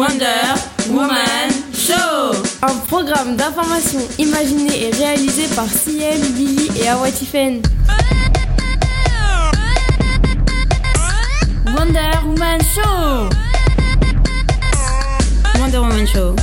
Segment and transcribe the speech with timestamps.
[0.00, 0.56] Wonder
[0.88, 7.60] Woman Show Un programme d'information imaginé et réalisé par CM, Lily et Awatifen.
[11.76, 13.28] Wonder Woman Show
[15.60, 16.34] Wonder Woman Show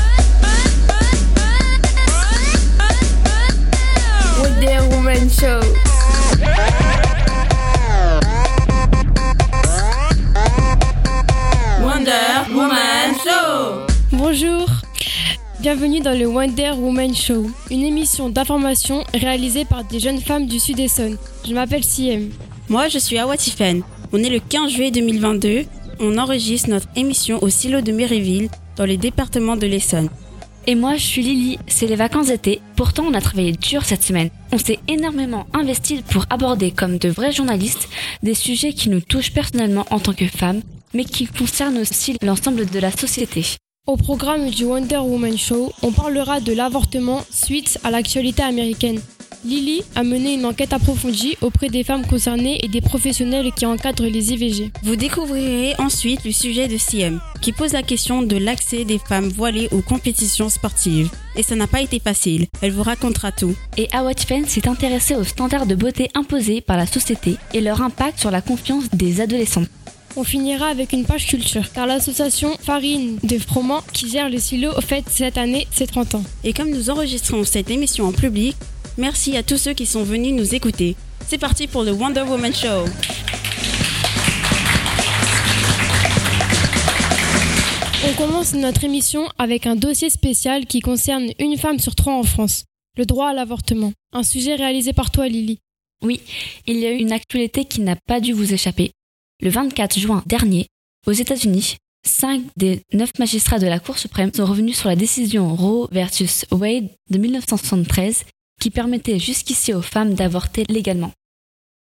[4.39, 5.87] Wonder Woman Show.
[14.40, 14.70] Bonjour.
[15.61, 20.60] Bienvenue dans le Wonder Woman Show, une émission d'information réalisée par des jeunes femmes du
[20.60, 21.18] Sud-Essonne.
[21.44, 22.30] Je m'appelle CM.
[22.70, 23.82] Moi, je suis Awa Tiffen.
[24.14, 25.66] On est le 15 juillet 2022.
[26.00, 30.10] On enregistre notre émission au silo de Méréville, dans le département de l'Essonne.
[30.68, 32.61] Et moi, je suis Lily, c'est les vacances d'été.
[32.75, 34.30] Pourtant, on a travaillé dur cette semaine.
[34.52, 37.89] On s'est énormément investi pour aborder, comme de vrais journalistes,
[38.22, 40.61] des sujets qui nous touchent personnellement en tant que femmes,
[40.94, 43.44] mais qui concernent aussi l'ensemble de la société.
[43.88, 48.99] Au programme du Wonder Woman Show, on parlera de l'avortement suite à l'actualité américaine.
[49.45, 54.03] Lily a mené une enquête approfondie auprès des femmes concernées et des professionnels qui encadrent
[54.03, 54.73] les IVG.
[54.83, 59.29] Vous découvrirez ensuite le sujet de CM, qui pose la question de l'accès des femmes
[59.29, 61.09] voilées aux compétitions sportives.
[61.38, 62.47] Et ça n'a pas été facile.
[62.61, 63.55] Elle vous racontera tout.
[63.77, 67.81] Et Awad Fen s'est intéressé aux standards de beauté imposés par la société et leur
[67.81, 69.63] impact sur la confiance des adolescents.
[70.19, 74.71] On finira avec une page culture, car l'association Farine de Froment, qui gère le silo,
[74.81, 76.23] fête cette année ses 30 ans.
[76.43, 78.55] Et comme nous enregistrons cette émission en public,
[78.97, 80.95] merci à tous ceux qui sont venus nous écouter.
[81.27, 82.85] C'est parti pour le Wonder Woman Show.
[88.09, 92.23] On commence notre émission avec un dossier spécial qui concerne une femme sur trois en
[92.23, 92.65] France,
[92.97, 93.93] le droit à l'avortement.
[94.13, 95.59] Un sujet réalisé par toi, Lily.
[96.01, 96.21] Oui,
[96.65, 98.93] il y a eu une actualité qui n'a pas dû vous échapper.
[99.39, 100.66] Le 24 juin dernier,
[101.05, 105.53] aux États-Unis, cinq des neuf magistrats de la Cour suprême sont revenus sur la décision
[105.55, 108.25] Roe versus Wade de 1973
[108.59, 111.12] qui permettait jusqu'ici aux femmes d'avorter légalement.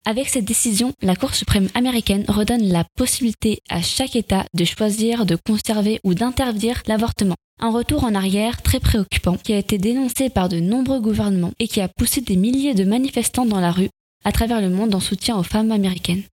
[0.06, 5.26] Avec cette décision, la Cour suprême américaine redonne la possibilité à chaque État de choisir
[5.26, 7.36] de conserver ou d'interdire l'avortement.
[7.60, 11.68] Un retour en arrière très préoccupant qui a été dénoncé par de nombreux gouvernements et
[11.68, 13.90] qui a poussé des milliers de manifestants dans la rue
[14.24, 16.24] à travers le monde en soutien aux femmes américaines.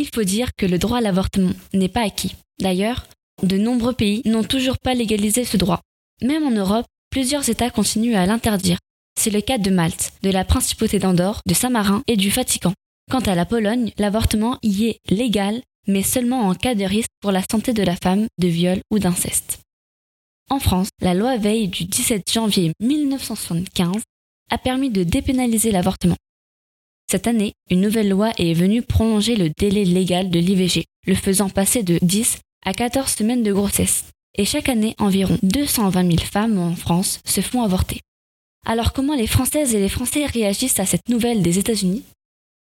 [0.00, 2.36] Il faut dire que le droit à l'avortement n'est pas acquis.
[2.60, 3.08] D'ailleurs,
[3.42, 5.80] de nombreux pays n'ont toujours pas légalisé ce droit.
[6.22, 8.78] Même en Europe, plusieurs États continuent à l'interdire.
[9.18, 12.74] C'est le cas de Malte, de la Principauté d'Andorre, de Saint-Marin et du Vatican.
[13.10, 17.32] Quant à la Pologne, l'avortement y est légal, mais seulement en cas de risque pour
[17.32, 19.58] la santé de la femme, de viol ou d'inceste.
[20.48, 24.00] En France, la loi Veille du 17 janvier 1975
[24.48, 26.16] a permis de dépénaliser l'avortement.
[27.10, 31.48] Cette année, une nouvelle loi est venue prolonger le délai légal de l'IVG, le faisant
[31.48, 34.04] passer de 10 à 14 semaines de grossesse.
[34.36, 38.00] Et chaque année, environ 220 000 femmes en France se font avorter.
[38.66, 42.04] Alors comment les Françaises et les Français réagissent à cette nouvelle des États-Unis?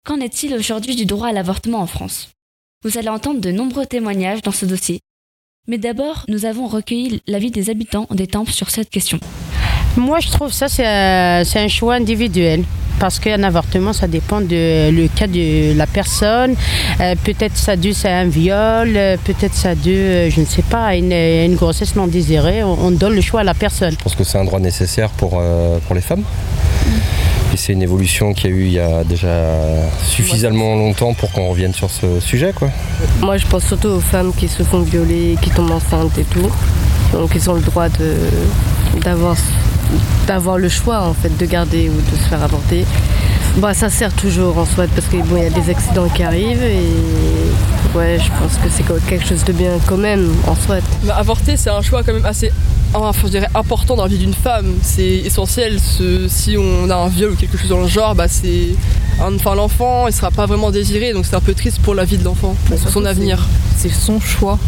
[0.05, 2.31] Qu'en est-il aujourd'hui du droit à l'avortement en France?
[2.83, 4.99] Vous allez entendre de nombreux témoignages dans ce dossier.
[5.69, 9.21] Mais d'abord, nous avons recueilli l'avis des habitants des temples sur cette question.
[9.97, 12.65] Moi, je trouve ça, c'est un, c'est un choix individuel.
[12.99, 16.55] Parce qu'un avortement, ça dépend de le cas de la personne.
[17.01, 20.63] Euh, peut-être ça dû c'est un viol, euh, peut-être ça dû, euh, je ne sais
[20.63, 22.63] pas, une, une grossesse non désirée.
[22.63, 23.93] On, on donne le choix à la personne.
[23.93, 26.23] Je pense que c'est un droit nécessaire pour, euh, pour les femmes.
[27.53, 29.45] Et c'est une évolution qu'il y a eu il y a déjà
[30.05, 32.53] suffisamment longtemps pour qu'on revienne sur ce sujet.
[32.53, 32.69] Quoi.
[33.21, 36.51] Moi, je pense surtout aux femmes qui se font violer, qui tombent enceintes et tout.
[37.15, 38.15] Donc, ils ont le droit de
[39.03, 39.37] d'avoir
[40.27, 42.85] d'avoir le choix en fait de garder ou de se faire avorter.
[43.59, 46.23] Bah, ça sert toujours en soi parce qu'il bon, il y a des accidents qui
[46.25, 46.81] arrivent et
[47.97, 50.77] ouais, je pense que c'est quelque chose de bien quand même en soi.
[51.05, 52.51] Bah, avorter, c'est un choix quand même assez
[52.95, 54.75] enfin, je dirais, important dans la vie d'une femme.
[54.83, 55.79] C'est essentiel.
[55.81, 58.69] Ce- si on a un viol ou quelque chose dans le genre, bah, c'est
[59.21, 62.05] un- enfin, l'enfant, il sera pas vraiment désiré, donc c'est un peu triste pour la
[62.05, 63.47] vie de l'enfant, pour son avenir.
[63.77, 64.59] c'est son choix.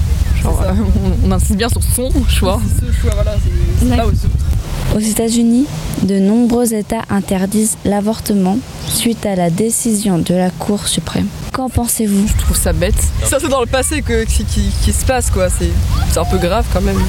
[0.48, 0.72] Euh,
[1.24, 2.60] on, on insiste bien sur son choix.
[2.80, 3.32] Ce choix, voilà,
[3.80, 5.66] c'est c'est là où Aux États-Unis,
[6.02, 11.26] de nombreux États interdisent l'avortement suite à la décision de la Cour suprême.
[11.52, 12.26] Qu'en pensez-vous?
[12.28, 12.94] Je trouve ça bête.
[13.24, 15.48] Ça, c'est dans le passé que, qui, qui- qui se passe, quoi.
[15.50, 15.70] C'est
[16.10, 17.00] c'est un peu grave quand même.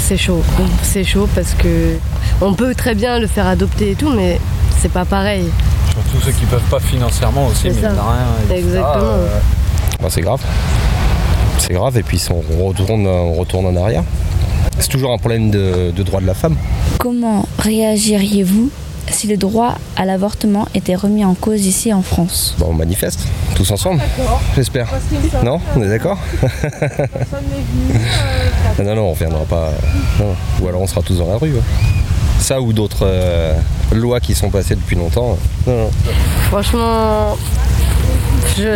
[0.00, 0.42] C'est chaud.
[0.82, 1.96] C'est chaud parce que
[2.40, 4.40] on peut très bien le faire adopter et tout, mais
[4.80, 5.44] c'est pas pareil.
[5.92, 8.56] Surtout ceux qui peuvent pas financièrement aussi, mais rien.
[8.56, 8.94] Exactement.
[9.04, 9.38] euh,
[10.00, 10.40] Bah, c'est grave.
[11.60, 14.02] C'est grave et puis on retourne, on retourne en arrière.
[14.78, 16.56] C'est toujours un problème de, de droit de la femme.
[16.98, 18.70] Comment réagiriez-vous
[19.10, 22.54] si le droit à l'avortement était remis en cause ici en France?
[22.58, 23.20] Bah, on manifeste,
[23.54, 24.00] tous ensemble,
[24.56, 24.88] j'espère.
[25.44, 26.18] Non On est d'accord?
[28.82, 29.70] Non, non, on reviendra pas.
[30.18, 30.34] non.
[30.60, 31.52] Ou alors on sera tous dans la rue.
[31.52, 31.60] ouais.
[32.38, 33.52] Ça ou d'autres euh,
[33.92, 35.36] lois qui sont passées depuis longtemps.
[35.66, 35.90] Non, non.
[36.48, 37.36] Franchement,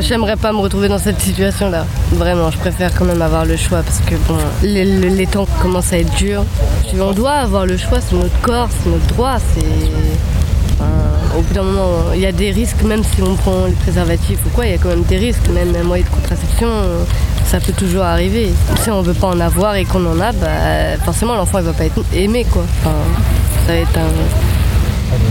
[0.01, 1.87] j'aimerais pas me retrouver dans cette situation-là.
[2.13, 5.99] Vraiment, je préfère quand même avoir le choix parce que bon, les, temps commencent à
[5.99, 6.45] être durs.
[7.01, 9.37] On doit avoir le choix, c'est notre corps, c'est notre droit.
[9.55, 9.65] C'est
[11.37, 14.39] au bout d'un moment, il y a des risques, même si on prend les préservatifs
[14.47, 15.49] ou quoi, il y a quand même des risques.
[15.53, 16.69] Même un moyen de contraception,
[17.47, 18.51] ça peut toujours arriver.
[18.83, 21.73] Si on veut pas en avoir et qu'on en a, bah, forcément l'enfant il va
[21.73, 22.65] pas être aimé quoi.
[23.67, 24.54] Ça va être un-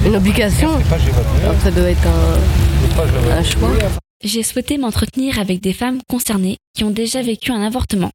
[0.06, 0.70] une obligation.
[0.70, 3.70] Alors, ça doit être un, un choix.
[4.24, 8.12] J'ai souhaité m'entretenir avec des femmes concernées qui ont déjà vécu un avortement.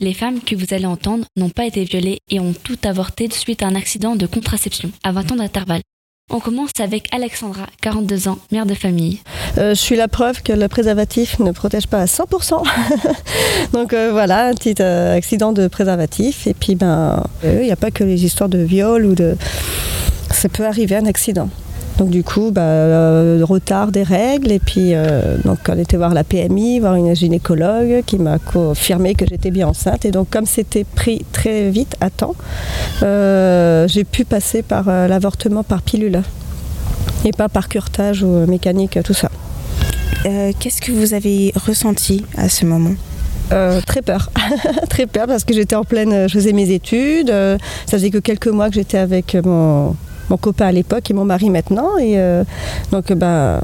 [0.00, 3.62] Les femmes que vous allez entendre n'ont pas été violées et ont toutes avorté suite
[3.62, 5.82] à un accident de contraception à 20 ans d'intervalle.
[6.32, 9.18] On commence avec Alexandra, 42 ans, mère de famille.
[9.58, 12.62] Euh, je suis la preuve que le préservatif ne protège pas à 100%.
[13.72, 16.46] Donc euh, voilà, un petit euh, accident de préservatif.
[16.46, 19.36] Et puis, ben, euh, il n'y a pas que les histoires de viol ou de.
[20.40, 21.50] Ça peut arriver un accident.
[21.98, 24.50] Donc du coup, bah, euh, retard des règles.
[24.52, 29.14] Et puis, euh, donc on était voir la PMI, voir une gynécologue qui m'a confirmé
[29.14, 30.06] que j'étais bien enceinte.
[30.06, 32.36] Et donc comme c'était pris très vite, à temps,
[33.02, 36.22] euh, j'ai pu passer par l'avortement par pilule.
[37.26, 39.30] Et pas par curetage ou mécanique, tout ça.
[40.22, 42.94] Qu'est-ce que vous avez ressenti à ce moment?
[43.52, 44.30] Euh, très peur,
[44.88, 47.58] très peur parce que j'étais en pleine, je faisais mes études, ça
[47.98, 49.96] faisait que quelques mois que j'étais avec mon,
[50.30, 52.44] mon copain à l'époque et mon mari maintenant et euh,
[52.92, 53.60] donc euh, bah,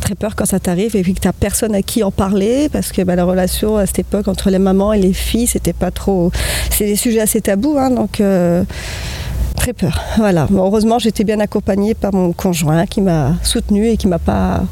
[0.00, 2.90] très peur quand ça t'arrive et puis que tu personne à qui en parler parce
[2.90, 5.90] que bah, la relation à cette époque entre les mamans et les filles c'était pas
[5.90, 6.32] trop,
[6.70, 8.64] c'est des sujets assez tabous hein, donc euh,
[9.56, 10.00] très peur.
[10.16, 14.64] Voilà, heureusement j'étais bien accompagnée par mon conjoint qui m'a soutenue et qui m'a pas,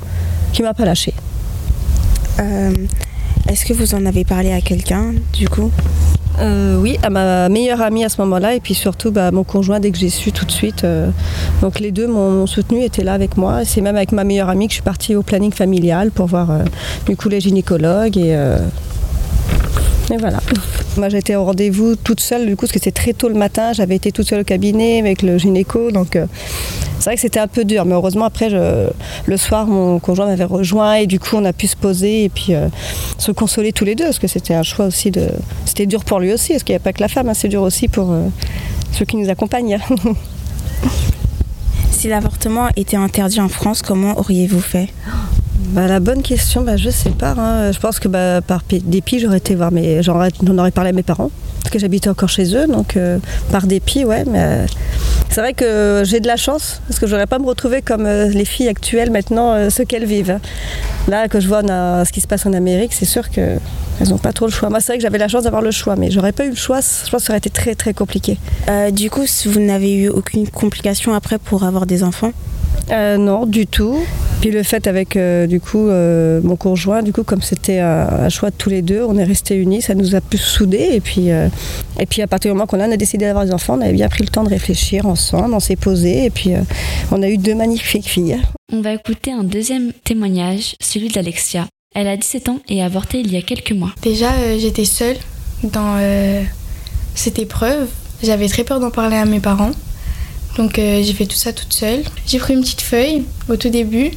[0.53, 1.15] qui m'a pas lâchée.
[3.49, 5.71] Est-ce que vous en avez parlé à quelqu'un du coup?
[6.41, 9.81] Euh, oui, à ma meilleure amie à ce moment-là, et puis surtout bah, mon conjoint
[9.81, 10.85] dès que j'ai su tout de suite.
[10.85, 11.09] euh,
[11.63, 13.65] donc les deux m'ont soutenu, étaient là avec moi.
[13.65, 16.51] C'est même avec ma meilleure amie que je suis partie au planning familial pour voir
[16.51, 16.65] euh,
[17.07, 18.37] du coup les gynécologues et,
[20.13, 20.39] et voilà.
[20.97, 23.73] Moi j'étais au rendez-vous toute seule du coup parce que c'était très tôt le matin.
[23.73, 26.27] J'avais été toute seule au cabinet avec le gynéco, donc euh,
[26.99, 27.85] c'est vrai que c'était un peu dur.
[27.85, 28.91] Mais heureusement après je-
[29.27, 32.29] le soir mon conjoint m'avait rejoint et du coup on a pu se poser et
[32.29, 32.69] puis euh,
[33.19, 35.29] se consoler tous les deux parce que c'était un choix aussi de.
[35.65, 37.49] C'était dur pour lui aussi parce qu'il n'y a pas que la femme, hein, c'est
[37.49, 38.27] dur aussi pour euh,
[38.93, 39.79] ceux qui nous accompagnent.
[41.91, 44.89] Si l'avortement était interdit en France, comment auriez-vous fait?
[45.57, 47.35] Bah, la bonne question, bah, je sais pas.
[47.39, 47.73] hein.
[47.73, 50.17] Je pense que bah, par pi- dépit, j'aurais été voir mes, j'en
[50.59, 51.31] aurais parlé à mes parents
[51.63, 53.19] parce que j'habitais encore chez eux, donc euh,
[53.51, 54.25] par dépit, ouais.
[54.27, 54.67] Mais euh,
[55.31, 58.29] c'est vrai que j'ai de la chance parce que j'aurais pas me retrouver comme euh,
[58.29, 60.39] les filles actuelles maintenant, ce qu'elles vivent.
[61.09, 63.59] Là, que je vois ce qui se passe en Amérique, c'est sûr que
[64.01, 64.69] elles n'ont pas trop le choix.
[64.71, 66.57] Moi, c'est vrai que j'avais la chance d'avoir le choix, mais j'aurais pas eu le
[66.57, 66.81] choix.
[66.81, 68.39] Je pense que ça aurait été très très compliqué.
[68.93, 72.33] Du coup, vous n'avez eu aucune complication après pour avoir des enfants?
[72.91, 73.99] Euh, non, du tout.
[74.41, 78.09] Puis le fait avec euh, du coup euh, mon conjoint, du coup comme c'était un,
[78.25, 80.91] un choix de tous les deux, on est restés unis, ça nous a plus soudés.
[80.93, 81.49] Et puis euh,
[81.99, 83.81] et puis à partir du moment qu'on a, on a décidé d'avoir des enfants, on
[83.81, 86.61] avait bien pris le temps de réfléchir ensemble, on s'est posé et puis euh,
[87.11, 88.39] on a eu deux magnifiques filles.
[88.73, 91.67] On va écouter un deuxième témoignage, celui d'Alexia.
[91.95, 93.91] Elle a 17 ans et a avorté il y a quelques mois.
[94.03, 95.17] Déjà, euh, j'étais seule
[95.63, 96.43] dans euh,
[97.15, 97.89] cette épreuve.
[98.23, 99.71] J'avais très peur d'en parler à mes parents.
[100.57, 102.03] Donc euh, j'ai fait tout ça toute seule.
[102.27, 104.11] J'ai pris une petite feuille au tout début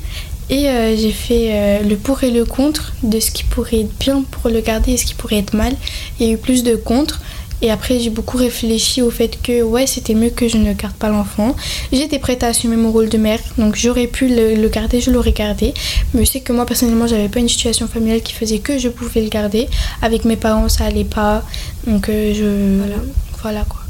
[0.50, 3.98] et euh, j'ai fait euh, le pour et le contre de ce qui pourrait être
[4.00, 5.74] bien pour le garder et ce qui pourrait être mal.
[6.20, 7.22] Il y a eu plus de contre.
[7.64, 10.94] Et après, j'ai beaucoup réfléchi au fait que ouais, c'était mieux que je ne garde
[10.94, 11.56] pas l'enfant.
[11.92, 15.10] J'étais prête à assumer mon rôle de mère, donc j'aurais pu le, le garder, je
[15.10, 15.74] l'aurais gardé.
[16.14, 18.90] Mais je sais que moi, personnellement, j'avais pas une situation familiale qui faisait que je
[18.90, 19.68] pouvais le garder.
[20.04, 21.44] Avec mes parents, ça allait pas.
[21.88, 22.78] Donc euh, je.
[22.78, 23.02] Voilà.
[23.42, 23.82] Voilà quoi.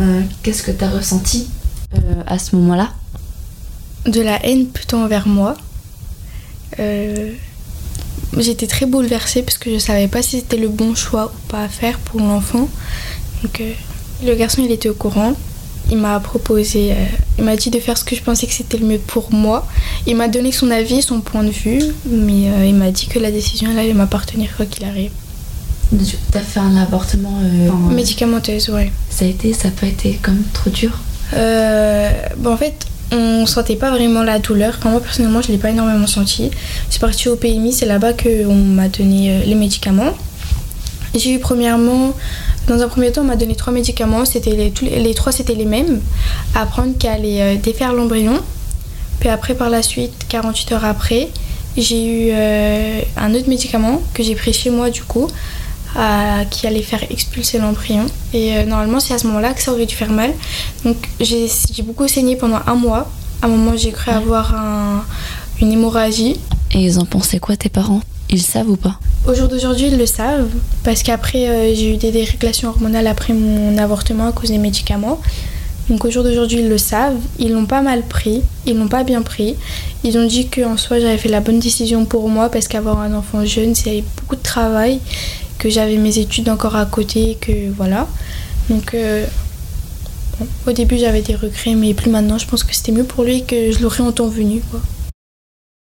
[0.00, 1.48] Euh, Qu'est-ce que tu as ressenti
[1.94, 2.92] euh, à ce moment-là?
[4.06, 5.56] De la haine plutôt envers moi.
[6.78, 7.32] Euh,
[8.38, 11.64] J'étais très bouleversée parce que je savais pas si c'était le bon choix ou pas
[11.64, 12.66] à faire pour l'enfant.
[13.42, 13.62] Donc
[14.24, 15.34] le garçon il était au courant.
[15.90, 16.94] Il m'a proposé,
[17.36, 19.68] il m'a dit de faire ce que je pensais que c'était le mieux pour moi.
[20.06, 23.30] Il m'a donné son avis, son point de vue, mais il m'a dit que la
[23.30, 25.10] décision elle allait m'appartenir quoi qu'il arrive.
[25.98, 28.90] Tu as fait un avortement euh, enfin, Médicamenteuse, ouais.
[29.10, 30.98] Ça a été, ça n'a pas été comme trop dur?
[31.34, 34.74] Euh, bon, en fait, on sentait pas vraiment la douleur.
[34.78, 36.50] Enfin, moi, personnellement, je l'ai pas énormément senti.
[36.86, 40.14] Je suis partie au PMI, c'est là-bas qu'on m'a donné euh, les médicaments.
[41.14, 42.14] J'ai eu premièrement,
[42.68, 44.24] dans un premier temps, on m'a donné trois médicaments.
[44.24, 46.00] C'était les, tous les, les trois, c'était les mêmes.
[46.54, 48.40] À prendre qui allait euh, défaire l'embryon.
[49.20, 51.28] Puis après, par la suite, 48 heures après,
[51.76, 55.28] j'ai eu euh, un autre médicament que j'ai pris chez moi, du coup,
[55.96, 58.06] à- qui allait faire expulser l'embryon.
[58.32, 60.32] Et euh, normalement, c'est à ce moment-là que ça aurait dû faire mal.
[60.84, 61.48] Donc j'ai
[61.82, 63.10] beaucoup saigné pendant un mois.
[63.42, 65.04] À un moment, j'ai cru avoir un-
[65.60, 66.36] une hémorragie.
[66.72, 68.00] Et ils en pensaient quoi tes parents?
[68.30, 68.98] Ils savent ou pas?
[69.28, 70.48] Au jour d'aujourd'hui, ils le savent
[70.84, 75.20] parce qu'après, euh, j'ai eu des dérégulations hormonales après mon avortement à cause des médicaments.
[75.90, 77.18] Donc au jour d'aujourd'hui, ils le savent.
[77.38, 79.56] Ils l'ont pas mal pris, ils l'ont pas bien pris.
[80.04, 83.12] Ils ont dit qu'en soi, j'avais fait la bonne décision pour moi parce qu'avoir un
[83.14, 85.00] enfant jeune, c'est beaucoup de travail,
[85.62, 88.08] que j'avais mes études encore à côté, que voilà.
[88.68, 89.24] Donc euh,
[90.66, 92.36] au début, j'avais des regrets, mais plus maintenant.
[92.36, 94.60] Je pense que c'était mieux pour lui que je l'aurais en temps venu.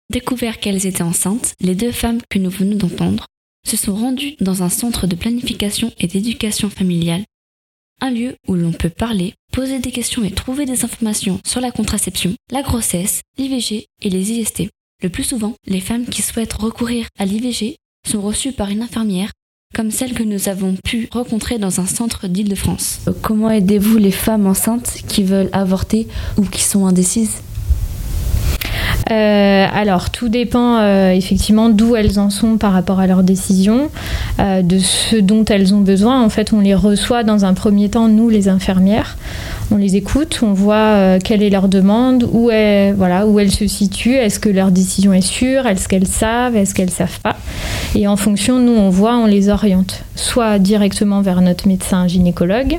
[0.10, 3.26] Découvert qu'elles étaient enceintes, les deux femmes que nous venons d'entendre
[3.68, 7.26] se sont rendues dans un centre de planification et d'éducation familiale,
[8.00, 11.72] un lieu où l'on peut parler, poser des questions et trouver des informations sur la
[11.72, 14.70] contraception, la grossesse, l'IVG et les IST.
[15.04, 17.76] Le plus souvent, les femmes qui souhaitent recourir à l'IVG
[18.10, 19.32] sont reçues par une infirmière,
[19.76, 23.02] comme celle que nous avons pu rencontrer dans un centre d'Île-de-France.
[23.22, 26.08] Comment aidez-vous les femmes enceintes qui veulent avorter
[26.38, 27.42] ou qui sont indécises?
[29.14, 33.90] Alors, tout dépend euh, effectivement d'où elles en sont par rapport à leur décision,
[34.40, 36.24] euh, de ce dont elles ont besoin.
[36.24, 39.18] En fait, on les reçoit dans un premier temps, nous, les infirmières.
[39.70, 43.52] On les écoute, on voit euh, quelle est leur demande, où, est, voilà, où elles
[43.52, 47.36] se situent, est-ce que leur décision est sûre, est-ce qu'elles savent, est-ce qu'elles savent pas?
[47.94, 52.78] Et en fonction, nous, on voit, on les oriente, soit directement vers notre médecin gynécologue,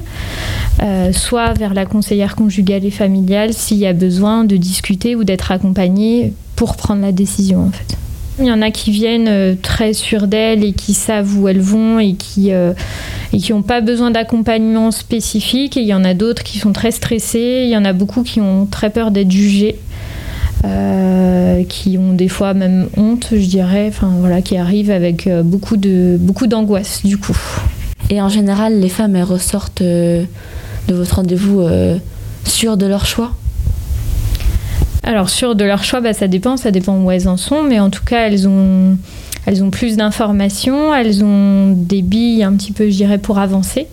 [0.82, 5.24] euh, soit vers la conseillère conjugale et familiale s'il y a besoin de discuter ou
[5.24, 6.17] d'être accompagné
[6.56, 7.96] pour prendre la décision en fait.
[8.40, 11.60] Il y en a qui viennent euh, très sûres d'elles et qui savent où elles
[11.60, 12.72] vont et qui euh,
[13.32, 15.76] et qui n'ont pas besoin d'accompagnement spécifique.
[15.76, 17.62] Et il y en a d'autres qui sont très stressées.
[17.64, 19.76] Il y en a beaucoup qui ont très peur d'être jugées,
[20.64, 23.86] euh, qui ont des fois même honte, je dirais.
[23.88, 27.36] Enfin voilà, qui arrivent avec euh, beaucoup de beaucoup d'angoisse du coup.
[28.10, 30.24] Et en général, les femmes, elles ressortent euh,
[30.88, 31.98] de votre rendez-vous euh,
[32.44, 33.32] sûres de leur choix?
[35.02, 37.80] Alors sur de leur choix, bah, ça dépend, ça dépend où elles en sont, mais
[37.80, 38.96] en tout cas elles ont,
[39.46, 43.86] elles ont plus d'informations, elles ont des billes un petit peu, je dirais, pour avancer,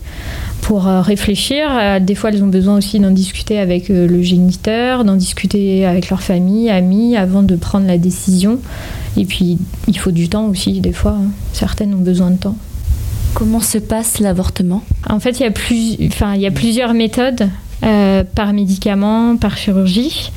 [0.62, 1.68] pour euh, réfléchir.
[1.72, 5.86] Euh, des fois elles ont besoin aussi d'en discuter avec euh, le géniteur, d'en discuter
[5.86, 8.60] avec leur famille, amis, avant de prendre la décision.
[9.16, 9.58] Et puis
[9.88, 11.30] il faut du temps aussi, des fois, hein.
[11.54, 12.58] certaines ont besoin de temps.
[13.36, 14.82] Comment se passe l'avortement?
[15.10, 17.50] En fait, il y a, plus, enfin, il y a plusieurs méthodes,
[17.84, 20.32] euh, par médicament, par chirurgie.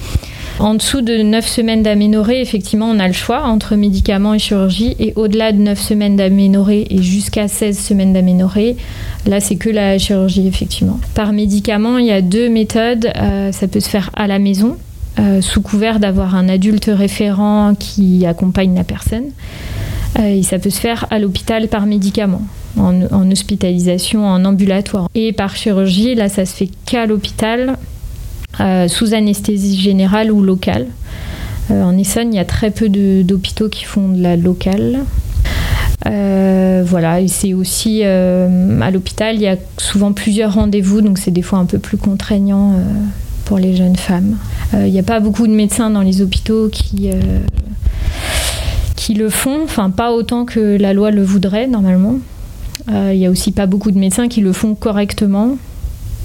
[0.60, 4.96] En dessous de 9 semaines d'aménorrhée, effectivement, on a le choix entre médicaments et chirurgie.
[4.98, 8.76] Et au-delà de 9 semaines d'aménorrhée et jusqu'à 16 semaines d'aménorrhée,
[9.26, 10.98] là, c'est que la chirurgie, effectivement.
[11.14, 13.08] Par médicament, il y a deux méthodes.
[13.16, 14.76] Euh, ça peut se faire à la maison,
[15.20, 19.30] euh, sous couvert d'avoir un adulte référent qui accompagne la personne.
[20.18, 22.42] Euh, et ça peut se faire à l'hôpital par médicament,
[22.76, 25.08] en, en hospitalisation, en ambulatoire.
[25.14, 27.76] Et par chirurgie, là, ça se fait qu'à l'hôpital,
[28.88, 30.86] sous anesthésie générale ou locale.
[31.70, 35.00] Euh, en Essonne, il y a très peu d'hôpitaux qui font de la locale.
[36.06, 41.18] Euh, voilà, et c'est aussi euh, à l'hôpital, il y a souvent plusieurs rendez-vous, donc
[41.18, 42.76] c'est des fois un peu plus contraignant euh,
[43.44, 44.36] pour les jeunes femmes.
[44.74, 47.40] Euh, Il n'y a pas beaucoup de médecins dans les hôpitaux qui, euh,
[48.96, 52.16] qui le font, enfin pas autant que la loi le voudrait normalement.
[52.90, 55.58] Euh, Il y a aussi pas beaucoup de médecins qui le font correctement.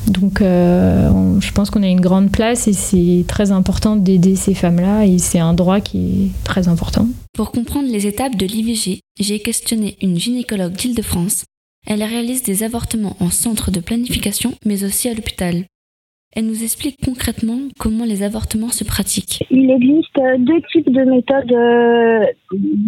[0.08, 4.36] Donc euh, on- je pense qu'on a une grande place et c'est très important d'aider
[4.36, 7.08] ces femmes-là et c'est un droit qui est très important.
[7.34, 11.46] Pour comprendre les étapes de l'IVG, j'ai questionné une gynécologue d'Île-de-France.
[11.88, 15.66] Elle réalise des avortements en centre de planification, mais aussi à l'hôpital.
[16.36, 19.44] Elle nous explique concrètement comment les avortements se pratiquent.
[19.52, 22.26] Il existe euh, deux types de méthodes euh,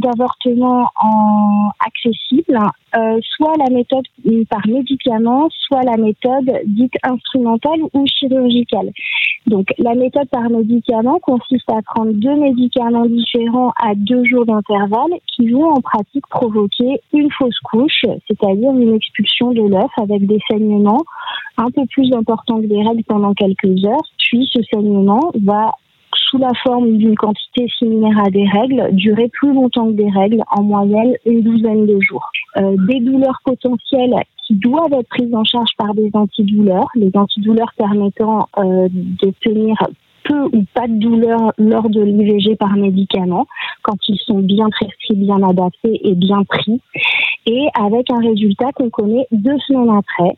[0.02, 2.58] d'avortement en accessibles,
[2.98, 4.06] Euh, soit la méthode
[4.50, 8.92] par médicament, soit la méthode dite instrumentale ou chirurgicale.
[9.48, 15.12] Donc la méthode par médicament consiste à prendre deux médicaments différents à deux jours d'intervalle
[15.28, 20.40] qui vont en pratique provoquer une fausse couche, c'est-à-dire une expulsion de l'œuf avec des
[20.50, 21.04] saignements
[21.58, 24.08] un peu plus importants que des règles pendant quelques heures.
[24.18, 25.74] Puis ce saignement va
[26.30, 30.42] sous la forme d'une quantité similaire à des règles, durer plus longtemps que des règles,
[30.52, 32.30] en moyenne une douzaine de jours.
[32.58, 34.16] Euh, des douleurs potentielles
[34.46, 39.76] qui doivent être prises en charge par des antidouleurs, les antidouleurs permettant euh, de tenir
[40.24, 43.46] peu ou pas de douleur lors de l'IVG par médicament,
[43.84, 46.82] quand ils sont bien prescrits, bien adaptés et bien pris,
[47.46, 50.36] et avec un résultat qu'on connaît deux semaines après,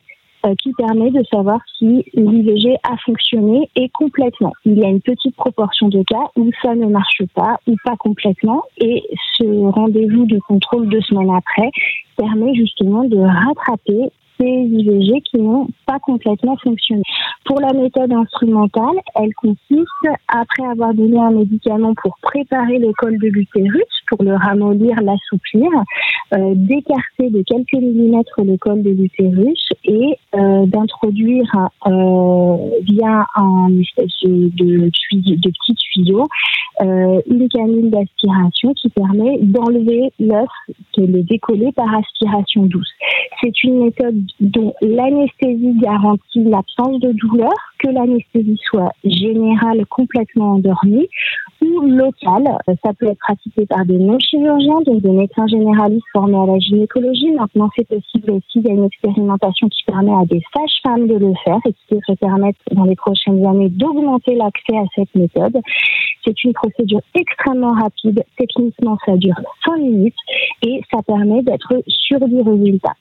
[0.60, 4.54] qui permet de savoir si l'IVG a fonctionné et complètement.
[4.66, 7.96] Il y a une petite proportion de cas où ça ne marche pas ou pas
[7.98, 9.04] complètement et
[9.38, 11.70] ce rendez-vous de contrôle deux semaines après
[12.18, 17.04] permet justement de rattraper ces IVG qui n'ont pas complètement fonctionné.
[17.46, 23.18] Pour la méthode instrumentale, elle consiste, après avoir donné un médicament pour préparer le col
[23.18, 25.70] de l'utérus, pour le ramollir, l'assouplir,
[26.34, 33.70] euh, d'écarter de quelques millimètres le col de l'utérus et euh, d'introduire euh, via un
[33.80, 36.28] espèce de, de, petit tuyau
[36.80, 40.50] une canule d'aspiration qui permet d'enlever l'œuf,
[40.98, 42.92] de le décoller par aspiration douce.
[43.42, 51.08] C'est une méthode dont l'anesthésie garantit l'absence de douleur, que l'anesthésie soit générale, complètement endormie,
[51.62, 52.48] ou locale.
[52.70, 56.60] Euh, Ça peut être pratiqué par des non-chirurgiens, donc des médecins généralistes formés à la
[56.60, 57.32] gynécologie.
[57.32, 61.16] Maintenant, c'est possible aussi, il y a une expérimentation qui permet à des sages-femmes de
[61.16, 65.58] le faire et qui devrait permettre dans les prochaines années d'augmenter l'accès à cette méthode.
[66.26, 68.24] C'est une procédure extrêmement rapide.
[68.38, 70.16] Techniquement, ça dure 5 minutes
[70.64, 72.94] et ça permet d'être sûr du résultat.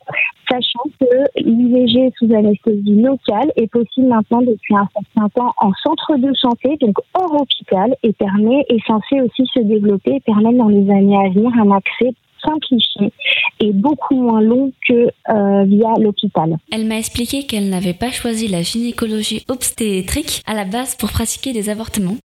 [0.49, 6.16] Sachant que l'IVG sous anesthésie locale est possible maintenant depuis un certain temps en centre
[6.16, 10.68] de santé, donc hors hôpital, et permet, est censé aussi se développer et permettre dans
[10.68, 13.12] les années à venir un accès simplifié
[13.61, 16.56] et beaucoup moins long que euh, via l'hôpital.
[16.70, 21.52] Elle m'a expliqué qu'elle n'avait pas choisi la gynécologie obstétrique à la base pour pratiquer
[21.52, 22.16] des avortements,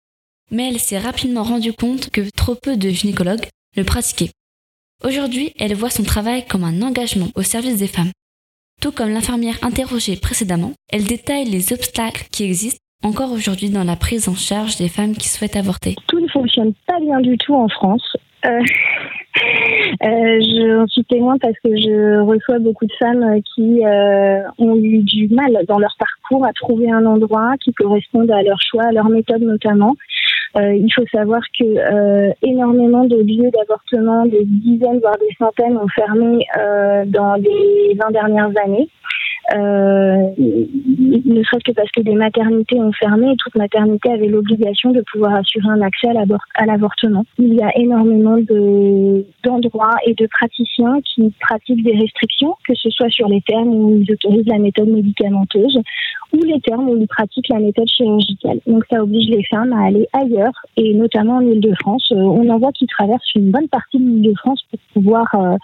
[0.51, 4.31] mais elle s'est rapidement rendue compte que trop peu de gynécologues le pratiquaient.
[5.05, 8.11] Aujourd'hui, elle voit son travail comme un engagement au service des femmes.
[8.81, 13.95] Tout comme l'infirmière interrogée précédemment, elle détaille les obstacles qui existent encore aujourd'hui dans la
[13.95, 15.97] prise en charge des femmes qui souhaitent avorter.
[16.09, 18.17] Tout ne fonctionne pas bien du tout en France.
[18.47, 18.49] Euh,
[20.03, 25.03] euh, J'en suis témoin parce que je reçois beaucoup de femmes qui euh, ont eu
[25.03, 28.93] du mal dans leur parcours à trouver un endroit qui corresponde à leur choix, à
[28.93, 29.95] leur méthode notamment.
[30.57, 35.77] Euh, il faut savoir que euh, énormément de lieux d'avortement, des dizaines voire des centaines,
[35.77, 38.89] ont fermé euh, dans les 20 dernières années.
[39.55, 44.93] Euh, ne serait-ce que parce que des maternités ont fermé et toute maternité avait l'obligation
[44.93, 47.25] de pouvoir assurer un accès à l'avortement.
[47.39, 52.91] Il y a énormément de- d'endroits et de praticiens qui pratiquent des restrictions, que ce
[52.91, 55.79] soit sur les termes où ils autorisent la méthode médicamenteuse
[56.33, 58.61] ou les termes où ils pratiquent la méthode chirurgicale.
[58.67, 62.09] Donc ça oblige les femmes à aller ailleurs et notamment en Ile-de-France.
[62.13, 65.57] Euh, on en voit qui traversent une bonne partie de l'Île-de-France pour pouvoir euh,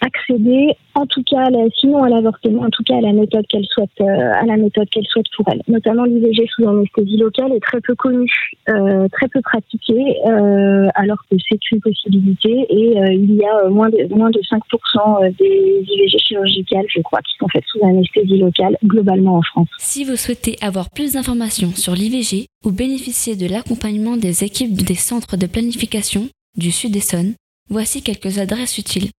[0.00, 3.46] accéder, en tout cas, à la- sinon à l'avortement, en tout cas à la méthode
[3.48, 5.62] qu'elle souhaite, euh, à la méthode qu'elle souhaite pour elle.
[5.68, 8.30] Notamment l'IVG sous anesthésie locale est très peu connue,
[8.68, 13.64] euh, très peu pratiquée, euh, alors que c'est une possibilité et euh, il y a
[13.64, 17.84] euh, moins de moins de 5% des IVG chirurgicales, je crois, qui sont faites sous
[17.84, 19.68] anesthésie locale globalement en France.
[19.78, 24.94] Si vous souhaitez avoir plus d'informations sur l'IVG ou bénéficier de l'accompagnement des équipes des
[24.94, 27.34] centres de planification du Sud-Essonne,
[27.70, 29.10] voici quelques adresses utiles.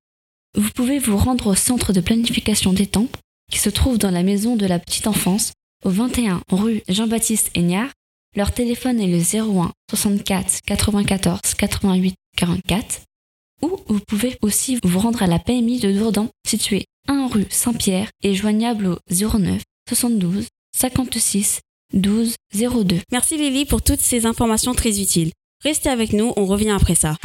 [0.55, 3.17] Vous pouvez vous rendre au centre de planification d'Étampes,
[3.51, 5.53] qui se trouve dans la maison de la petite enfance,
[5.85, 7.89] au 21 rue Jean-Baptiste Aignard.
[8.35, 13.01] Leur téléphone est le 01 64 94 88 44.
[13.61, 18.09] Ou vous pouvez aussi vous rendre à la PMI de Dourdan, située 1 rue Saint-Pierre
[18.23, 21.59] et joignable au 09 72 56
[21.93, 22.99] 12 02.
[23.11, 25.31] Merci Lily pour toutes ces informations très utiles.
[25.63, 27.17] Restez avec nous, on revient après ça.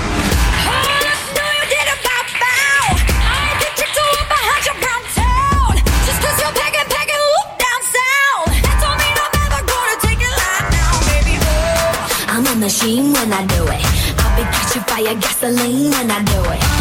[12.64, 13.84] Machine when I do it.
[14.20, 16.73] I'll be catching fire, gasoline when I do it.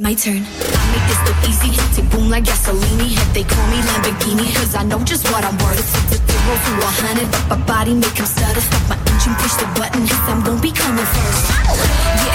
[0.00, 0.40] My turn.
[0.40, 1.76] I make this look easy.
[1.92, 3.12] Take boom like gasoline.
[3.12, 5.76] If they call me Lamborghini, cause I know just what I'm worth.
[5.76, 8.64] It's a zero to a hundred, but my body make him stutter.
[8.64, 11.52] Stop my engine, push the button, cause I'm gonna be coming first.
[11.52, 12.29] Yeah,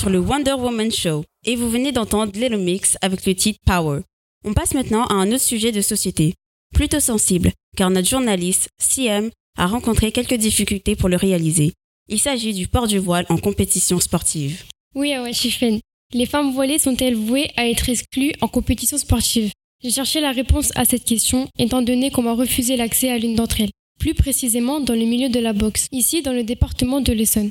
[0.00, 4.00] sur le Wonder Woman Show et vous venez d'entendre Little Mix avec le titre Power.
[4.46, 6.32] On passe maintenant à un autre sujet de société,
[6.74, 11.74] plutôt sensible, car notre journaliste, CM, a rencontré quelques difficultés pour le réaliser.
[12.08, 14.62] Il s'agit du port du voile en compétition sportive.
[14.94, 15.80] Oui, ouais, Chiffen.
[16.14, 19.52] Les femmes voilées sont-elles vouées à être exclues en compétition sportive?
[19.84, 23.34] J'ai cherché la réponse à cette question, étant donné qu'on m'a refusé l'accès à l'une
[23.34, 27.12] d'entre elles, plus précisément dans le milieu de la boxe, ici dans le département de
[27.12, 27.50] l'Essonne.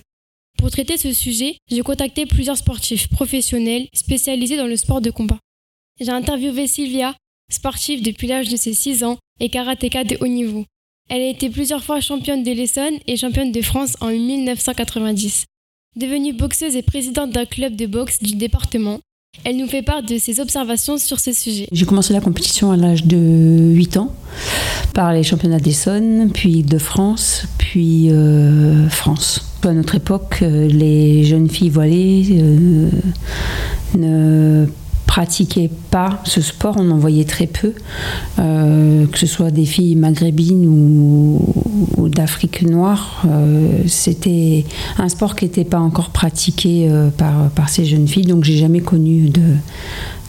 [0.60, 5.39] Pour traiter ce sujet, j'ai contacté plusieurs sportifs professionnels spécialisés dans le sport de combat.
[6.02, 7.15] J'ai interviewé Sylvia,
[7.50, 10.65] sportive depuis l'âge de ses 6 ans et karatéka de haut niveau.
[11.10, 15.45] Elle a été plusieurs fois championne de l'Essonne et championne de France en 1990.
[15.95, 19.00] Devenue boxeuse et présidente d'un club de boxe du département,
[19.46, 21.68] elle nous fait part de ses observations sur ce sujet.
[21.72, 24.13] J'ai commencé la compétition à l'âge de 8 ans
[24.94, 29.46] par les championnats d'Essonne, puis de France, puis euh, France.
[29.63, 32.89] À notre époque, euh, les jeunes filles voilées euh,
[33.96, 34.68] ne
[35.10, 37.74] pratiquaient pas ce sport, on en voyait très peu,
[38.38, 41.41] euh, que ce soit des filles maghrébines ou,
[41.98, 43.24] ou d'Afrique noire.
[43.28, 44.65] euh, C'était
[45.00, 48.58] un sport qui n'était pas encore pratiqué euh, par, par ces jeunes filles, donc j'ai
[48.58, 49.41] jamais connu de,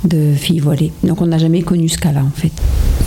[0.08, 0.92] de filles voilées.
[1.04, 2.50] Donc on n'a jamais connu ce cas-là en fait.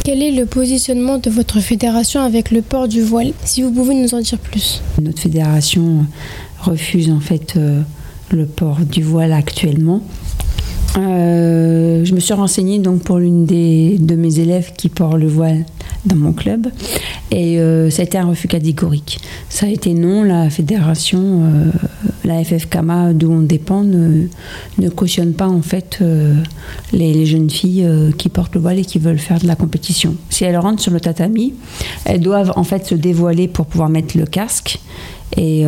[0.06, 3.96] Quel est le positionnement de votre fédération avec le port du voile Si vous pouvez
[3.96, 4.84] nous en dire plus?
[5.02, 6.06] Notre fédération
[6.62, 7.58] refuse en fait
[8.30, 10.02] le port du voile actuellement.
[10.98, 15.28] Euh, je me suis renseignée donc pour l'une des, de mes élèves qui porte le
[15.28, 15.66] voile
[16.06, 16.68] dans mon club
[17.32, 19.20] et euh, ça a été un refus catégorique.
[19.50, 21.72] Ça a été non, la fédération, euh,
[22.26, 24.28] la FFKMA d'où on dépend ne,
[24.78, 26.00] ne cautionne pas en fait
[26.92, 30.16] les, jeunes filles qui portent le voile et qui veulent faire de la compétition.
[30.30, 31.54] Si elles rentrent sur le tatami,
[32.06, 34.80] elles doivent en fait se dévoiler pour pouvoir mettre le casque
[35.38, 35.66] et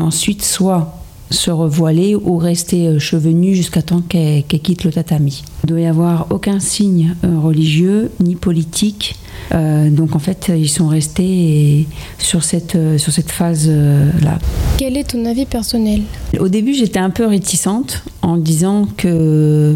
[0.00, 0.97] ensuite soit
[1.30, 5.42] se revoiler ou rester euh, cheveux nus jusqu'à temps qu'elle quitte le tatami.
[5.64, 9.16] Il ne doit y avoir aucun signe euh, religieux ni politique.
[9.54, 11.86] Euh, donc en fait, ils sont restés
[12.18, 14.38] sur cette, sur cette phase-là.
[14.76, 16.02] Quel est ton avis personnel?
[16.38, 19.74] Au début, j'étais un peu réticente en disant que,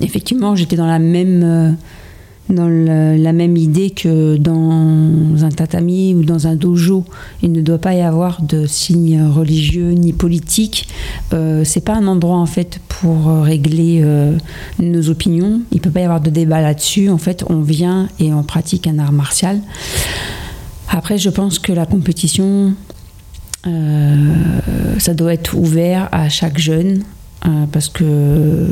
[0.00, 1.76] effectivement, j'étais dans la même,
[2.50, 7.04] dans la même idée que dans un tatami ou dans un dojo,
[7.42, 10.88] il ne doit pas y avoir de signes religieux ni politiques.
[11.34, 14.36] Euh, c'est pas un endroit en fait pour régler euh,
[14.78, 15.60] nos opinions.
[15.72, 17.10] Il peut pas y avoir de débat là-dessus.
[17.10, 19.60] En fait, on vient et on pratique un art martial.
[20.88, 22.72] Après, je pense que la compétition,
[23.66, 24.34] euh,
[24.98, 27.02] ça doit être ouvert à chaque jeune
[27.46, 28.66] euh, parce que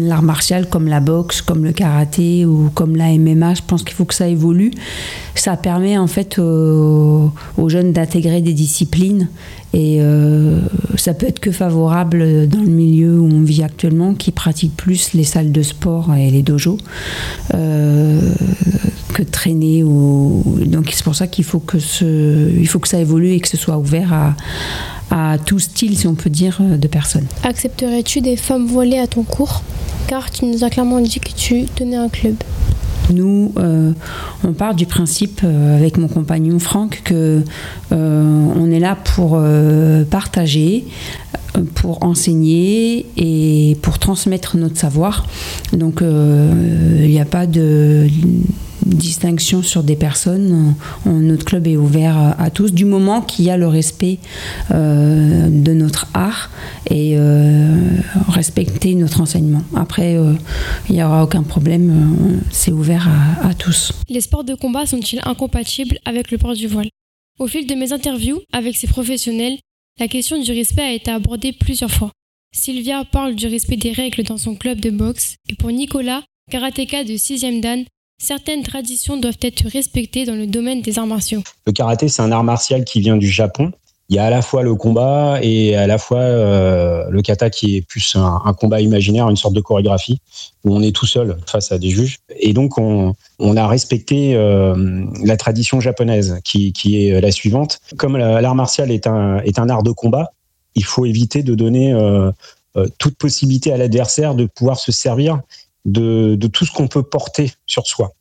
[0.00, 3.94] l'art martial comme la boxe, comme le karaté ou comme la MMA, je pense qu'il
[3.94, 4.70] faut que ça évolue.
[5.34, 7.32] Ça permet en fait aux,
[7.68, 9.28] jeunes d'intégrer des disciplines
[9.74, 10.60] et euh,
[10.96, 15.14] ça peut être que favorable dans le milieu où on vit actuellement, qui pratique plus
[15.14, 16.78] les salles de sport et les dojos
[17.54, 18.20] euh,
[19.14, 19.82] que traîner.
[19.82, 20.42] Ou...
[20.66, 23.48] Donc c'est pour ça qu'il faut que ce, il faut que ça évolue et que
[23.48, 24.34] ce soit ouvert à,
[25.12, 27.26] à tout style, si on peut dire, de personnes.
[27.44, 29.62] Accepterais-tu des femmes voilées à ton cours?
[30.06, 32.34] Car tu nous as clairement dit que tu tenais un club.
[33.10, 33.92] Nous, euh,
[34.42, 37.42] on part du principe euh, avec mon compagnon Franck que
[37.92, 40.86] euh, on est là pour euh, partager,
[41.56, 45.26] euh, pour enseigner et pour transmettre notre savoir.
[45.72, 48.08] Donc euh, il n'y a pas de
[48.86, 50.74] distinction sur des personnes.
[51.06, 54.18] On- notre club est ouvert à, tous du moment qu'il y a le respect
[54.70, 56.50] euh, de notre art
[56.90, 57.76] et euh,
[58.28, 59.62] respecter notre enseignement.
[59.76, 60.34] Après, euh,
[60.88, 61.90] il n'y aura aucun problème.
[61.90, 63.92] euh, C'est ouvert à, à tous.
[64.08, 66.88] Les sports de combat sont-ils incompatibles avec le port du voile?
[67.38, 69.58] Au fil de mes interviews avec ces professionnels,
[69.98, 72.10] la question du respect a été abordée plusieurs fois.
[72.54, 77.02] Sylvia parle du respect des règles dans son club de boxe et pour Nicolas, karatéka
[77.04, 77.84] de 6e dan,
[78.22, 81.42] certaines traditions doivent être respectées dans le domaine des arts martiaux.
[81.66, 83.72] Le karaté, c'est un art martial qui vient du Japon.
[84.08, 87.50] Il y a à la fois le combat et à la fois euh, le kata
[87.50, 90.20] qui est plus un, combat imaginaire, une sorte de chorégraphie
[90.64, 92.18] où on est tout seul face à des juges.
[92.38, 93.14] Et donc on,
[93.56, 97.80] a respecté euh, la tradition japonaise qui, est la suivante.
[97.96, 100.32] Comme la- l'art martial est un, art de combat,
[100.74, 101.94] il faut éviter de donner
[102.76, 105.40] euh, toute possibilité à l'adversaire de pouvoir se servir
[105.84, 108.12] de, de tout ce qu'on peut porter sur soi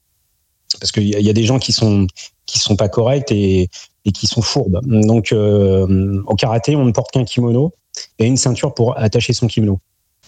[0.80, 2.08] parce qu'il y, a- des gens qui sont
[2.46, 3.70] qui sont pas corrects et,
[4.06, 4.80] et qui sont fourbes.
[4.86, 7.74] Donc euh, au karaté, on ne porte qu'un kimono
[8.20, 9.80] et une ceinture pour attacher son kimono.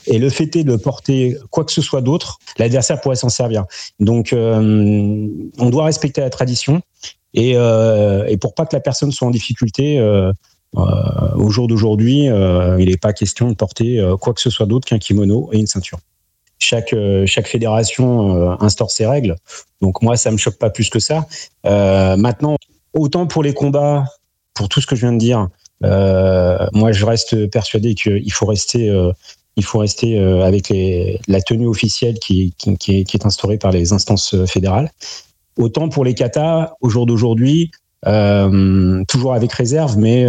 [0.06, 3.65] Et le fait est de porter quoi que ce soit d'autre, l'adversaire pourrait s'en servir.
[4.00, 5.28] Donc euh,
[5.60, 6.82] on doit respecter la tradition
[7.34, 10.00] et, euh, et pour pas que la personne soit en difficulté.
[10.00, 10.32] euh,
[10.76, 10.82] euh,
[11.36, 14.88] au jour d'aujourd'hui, euh, il n'est pas question de porter quoi que ce soit d'autre
[14.88, 16.00] qu'un kimono et une ceinture
[16.63, 19.36] chaque, euh, chaque fédération euh, instaure ses règles.
[19.82, 21.28] Donc moi, ça me choque pas plus que ça.
[21.65, 22.58] Euh, maintenant,
[22.93, 24.06] autant pour les combats,
[24.54, 25.49] pour tout ce que je viens de dire,
[25.82, 28.89] moi, je reste persuadé qu'il faut rester,
[29.58, 30.73] il faut rester avec
[31.28, 32.54] la tenue officielle qui,
[32.88, 34.91] est, instaurée par les instances fédérales.
[35.58, 37.71] Autant pour les katas, au jour d'aujourd'hui,
[38.06, 40.26] toujours avec réserve, mais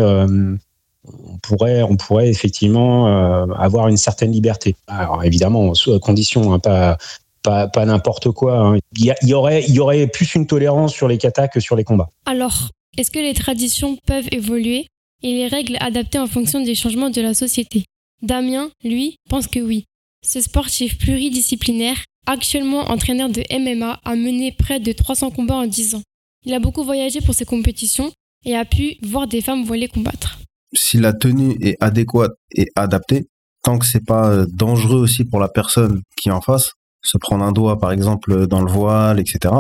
[1.51, 4.77] on pourrait effectivement euh, avoir une certaine liberté.
[4.87, 6.97] Alors évidemment, sous condition, hein, pas,
[7.43, 8.59] pas, n'importe quoi.
[8.59, 8.79] hein.
[8.99, 11.85] Il, y aurait, il y aurait plus une tolérance sur les katas que sur les
[11.85, 12.09] combats.
[12.27, 14.87] Alors, est-ce que les traditions peuvent évoluer
[15.23, 17.85] et les règles adaptées en fonction des changements de la société?
[18.23, 19.85] Damien, lui, pense que oui.
[20.27, 25.97] Ce sportif pluridisciplinaire, actuellement entraîneur de MMA, a mené près de 300 combats en 10
[25.97, 26.03] ans.
[26.47, 28.11] Il a beaucoup voyagé pour ses compétitions
[28.47, 30.39] et a pu voir des femmes voilées combattre.
[30.75, 33.27] Si la tenue est adéquate et adaptée,
[33.63, 37.19] tant que c'est pas euh, dangereux aussi pour la personne qui est en face, se
[37.19, 39.55] prendre un doigt par exemple dans le voile, etc.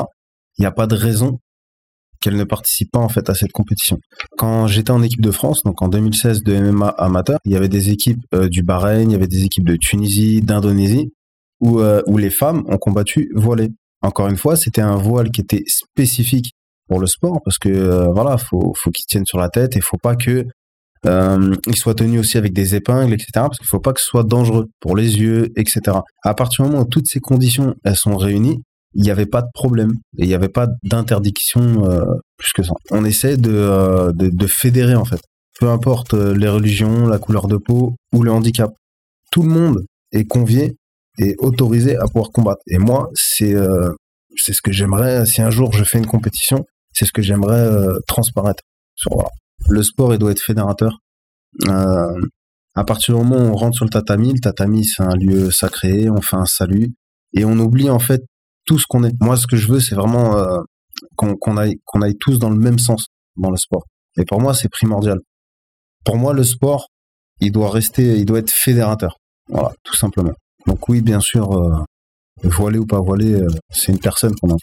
[0.59, 1.39] Il n'y a pas de raison
[2.21, 3.99] qu'elle ne participe pas en fait à cette compétition.
[4.39, 7.69] Quand j'étais en équipe de France, donc en 2016 de MMA amateur, il y avait
[7.69, 11.13] des équipes euh, du Bahreïn, il y avait des équipes de Tunisie, d'Indonésie,
[11.61, 13.71] où, euh, où les femmes ont combattu voilées.
[14.01, 16.53] Encore une fois, c'était un voile qui était spécifique
[16.89, 19.81] pour le sport parce que euh, voilà, faut faut qu'il tienne sur la tête et
[19.81, 20.47] faut pas que
[21.07, 23.27] euh, il soit tenu aussi avec des épingles, etc.
[23.35, 25.99] Parce qu'il faut pas que ce soit dangereux pour les yeux, etc.
[26.23, 28.63] À partir du moment où toutes ces conditions elles sont réunies,
[28.95, 32.05] il n'y avait pas de problème il n'y avait pas d'interdiction euh,
[32.37, 32.73] plus que ça.
[32.91, 35.21] On essaie de, euh, de de fédérer en fait,
[35.59, 38.71] peu importe euh, les religions, la couleur de peau ou le handicap.
[39.31, 40.77] Tout le monde est convié
[41.19, 42.63] et autorisé à pouvoir combattre.
[42.69, 43.93] Et moi, c'est euh,
[44.37, 47.61] c'est ce que j'aimerais si un jour je fais une compétition, c'est ce que j'aimerais
[47.61, 48.63] euh, transparaître.
[49.11, 49.29] Voilà.
[49.69, 50.99] Le sport, il doit être fédérateur.
[51.69, 52.21] Euh,
[52.75, 55.51] à partir du moment où on rentre sur le tatami, le tatami c'est un lieu
[55.51, 56.93] sacré, on fait un salut
[57.33, 58.23] et on oublie en fait
[58.67, 59.15] tout ce qu'on est.
[59.21, 60.61] Moi, ce que je veux, c'est vraiment euh,
[61.17, 63.85] qu'on aille qu'on aille tous dans le même sens dans le sport.
[64.17, 65.19] Et pour moi, c'est primordial.
[66.05, 66.89] Pour moi, le sport,
[67.41, 69.19] il doit rester, il doit être fédérateur.
[69.49, 70.33] Voilà, tout simplement.
[70.67, 71.85] Donc oui, bien sûr, euh,
[72.43, 74.57] voilé ou pas voilé, euh, c'est une personne qu'on en.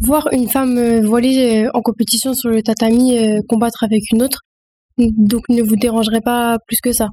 [0.00, 4.22] Voir une femme euh, voilée euh, en compétition sur le tatami euh, combattre avec une
[4.22, 4.40] autre,
[4.98, 7.08] donc ne vous dérangerait pas plus que ça?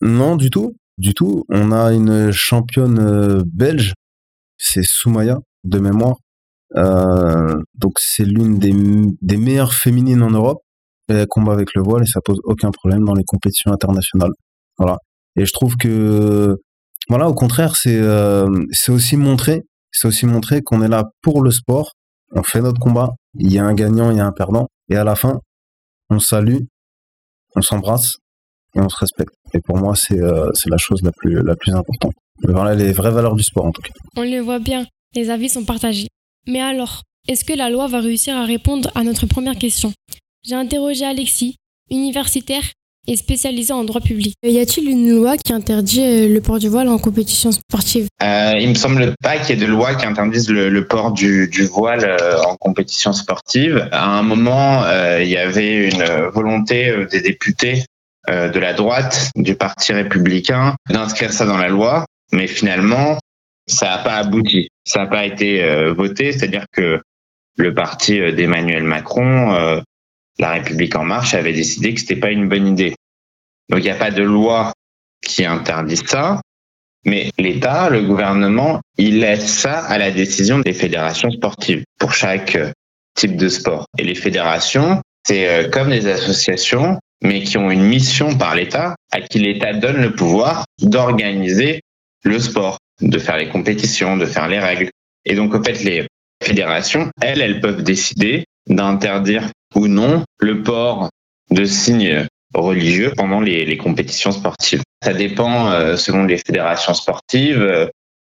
[0.00, 1.44] Non, du tout, du tout.
[1.50, 3.92] On a une championne belge,
[4.56, 6.16] c'est Soumaya de mémoire.
[6.74, 10.60] Donc c'est l'une des, meilleures féminines en Europe.
[11.08, 14.32] Elle combat avec le voile et ça pose aucun problème dans les compétitions internationales.
[14.78, 14.96] Voilà.
[15.36, 16.56] Et je trouve que
[17.08, 18.02] voilà, au contraire, c'est
[18.72, 21.92] c'est aussi montrer, c'est aussi montrer qu'on est là pour le sport.
[22.34, 23.10] On fait notre combat.
[23.38, 25.40] Il y a un gagnant, il y a un perdant, et à la fin,
[26.10, 26.60] on salue,
[27.54, 28.16] on s'embrasse
[28.74, 29.34] et on se respecte.
[29.54, 32.14] Et pour moi, c'est euh, la chose la plus la plus importante.
[32.42, 33.92] Voilà les vraies valeurs du sport en tout cas.
[34.16, 36.08] On le voit bien, les avis sont partagés.
[36.46, 39.92] Mais alors, est-ce que la loi va réussir à répondre à notre première question?
[40.44, 41.56] J'ai interrogé Alexis,
[41.90, 42.64] universitaire
[43.08, 44.34] est spécialisé en droit public.
[44.42, 48.06] Y a-t-il une loi qui interdit euh, le port du voile en compétition sportive?
[48.22, 51.12] Euh, il me semble pas qu'il y ait de loi qui interdise le, le port
[51.12, 53.88] du, du voile euh, en compétition sportive.
[53.90, 57.84] À un moment, euh, il y avait une volonté des députés
[58.28, 63.18] euh, de la droite du Parti républicain d'inscrire ça dans la loi, mais finalement,
[63.66, 64.68] ça n'a pas abouti.
[64.84, 67.00] Ça n'a pas été euh, voté, c'est-à-dire que
[67.56, 69.80] le parti d'Emmanuel Macron, euh,
[70.38, 72.94] La République en marche, avait décidé que c'était pas une bonne idée.
[73.68, 74.72] Donc il n'y a pas de loi
[75.22, 76.40] qui interdit ça,
[77.04, 82.54] mais l'État, le gouvernement, il laisse ça à la décision des fédérations sportives pour chaque
[82.54, 82.70] euh,
[83.14, 83.86] type de sport.
[83.98, 88.94] Et les fédérations, c'est euh, comme des associations, mais qui ont une mission par l'État,
[89.10, 91.80] à qui l'État donne le pouvoir d'organiser
[92.24, 94.90] le sport, de faire les compétitions, de faire les règles.
[95.24, 96.06] Et donc, en fait, les
[96.42, 101.10] fédérations, elles, elles peuvent décider d'interdire ou non le port
[101.50, 104.82] de signes religieux pendant les, les compétitions sportives.
[105.02, 107.86] Ça dépend, euh, selon les fédérations sportives, euh,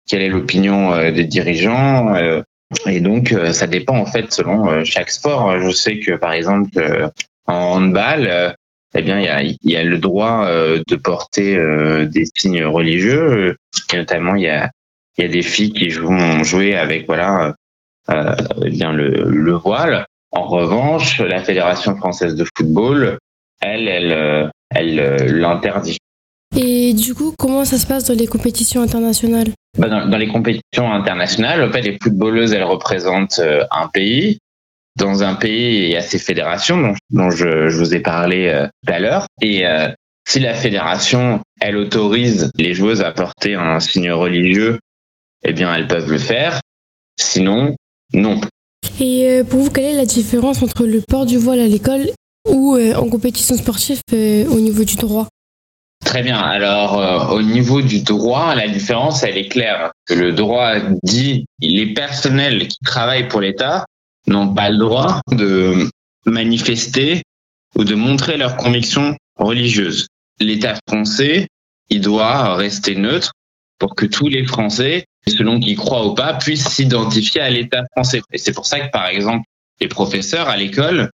[0.08, 2.14] quelle est l'opinion euh, des dirigeants.
[2.14, 2.42] euh,
[2.86, 5.58] et donc, euh, ça dépend en fait selon euh, chaque sport.
[5.60, 7.10] Je sais que par exemple
[7.46, 8.54] en handball,
[8.94, 11.56] eh bien, il y a, y a le droit de porter
[12.06, 13.56] des signes religieux.
[13.92, 14.70] Et notamment, il y a,
[15.18, 17.54] y a des filles qui jouent, joué avec voilà,
[18.10, 20.06] eh bien le, le voile.
[20.32, 23.18] En revanche, la fédération française de football,
[23.60, 25.98] elle, elle, euh, elle euh, l'interdit.
[26.56, 30.28] Et du coup, comment ça se passe dans les compétitions internationales Bah, dans, dans les
[30.28, 34.38] compétitions internationales, en fait, les footballeuses, elles représentent euh, un pays.
[34.96, 38.48] Dans un pays, il y a ces fédérations dont, dont je, je vous ai parlé
[38.48, 39.26] euh, tout à l'heure.
[39.40, 39.88] Et euh,
[40.28, 44.78] si la fédération, elle autorise les joueuses à porter un signe religieux,
[45.44, 46.60] eh bien, elles peuvent le faire.
[47.18, 47.74] Sinon,
[48.12, 48.40] non.
[49.00, 52.10] Et euh, pour vous, quelle est la différence entre le port du voile à l'école
[52.48, 55.28] ou euh, en compétition sportive euh, au niveau du droit?
[56.04, 56.38] Très bien.
[56.38, 59.92] Alors, au niveau du droit, la différence, elle est claire.
[60.10, 60.74] Le droit
[61.04, 63.84] dit les personnels qui travaillent pour l'État
[64.26, 65.88] n'ont pas le droit de
[66.26, 67.22] manifester
[67.76, 70.08] ou de montrer leurs convictions religieuses.
[70.40, 71.46] L'État français,
[71.88, 73.32] il doit rester neutre
[73.78, 78.22] pour que tous les Français, selon qu'ils croient ou pas, puissent s'identifier à l'État français.
[78.32, 79.44] Et c'est pour ça que, par exemple,
[79.80, 81.10] les professeurs à l'école,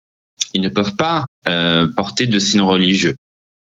[0.54, 3.14] ils ne peuvent pas euh, porter de signes religieux.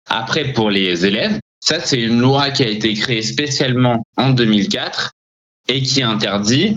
[0.08, 5.12] Après, pour les élèves, ça c'est une loi qui a été créée spécialement en 2004
[5.68, 6.76] et qui interdit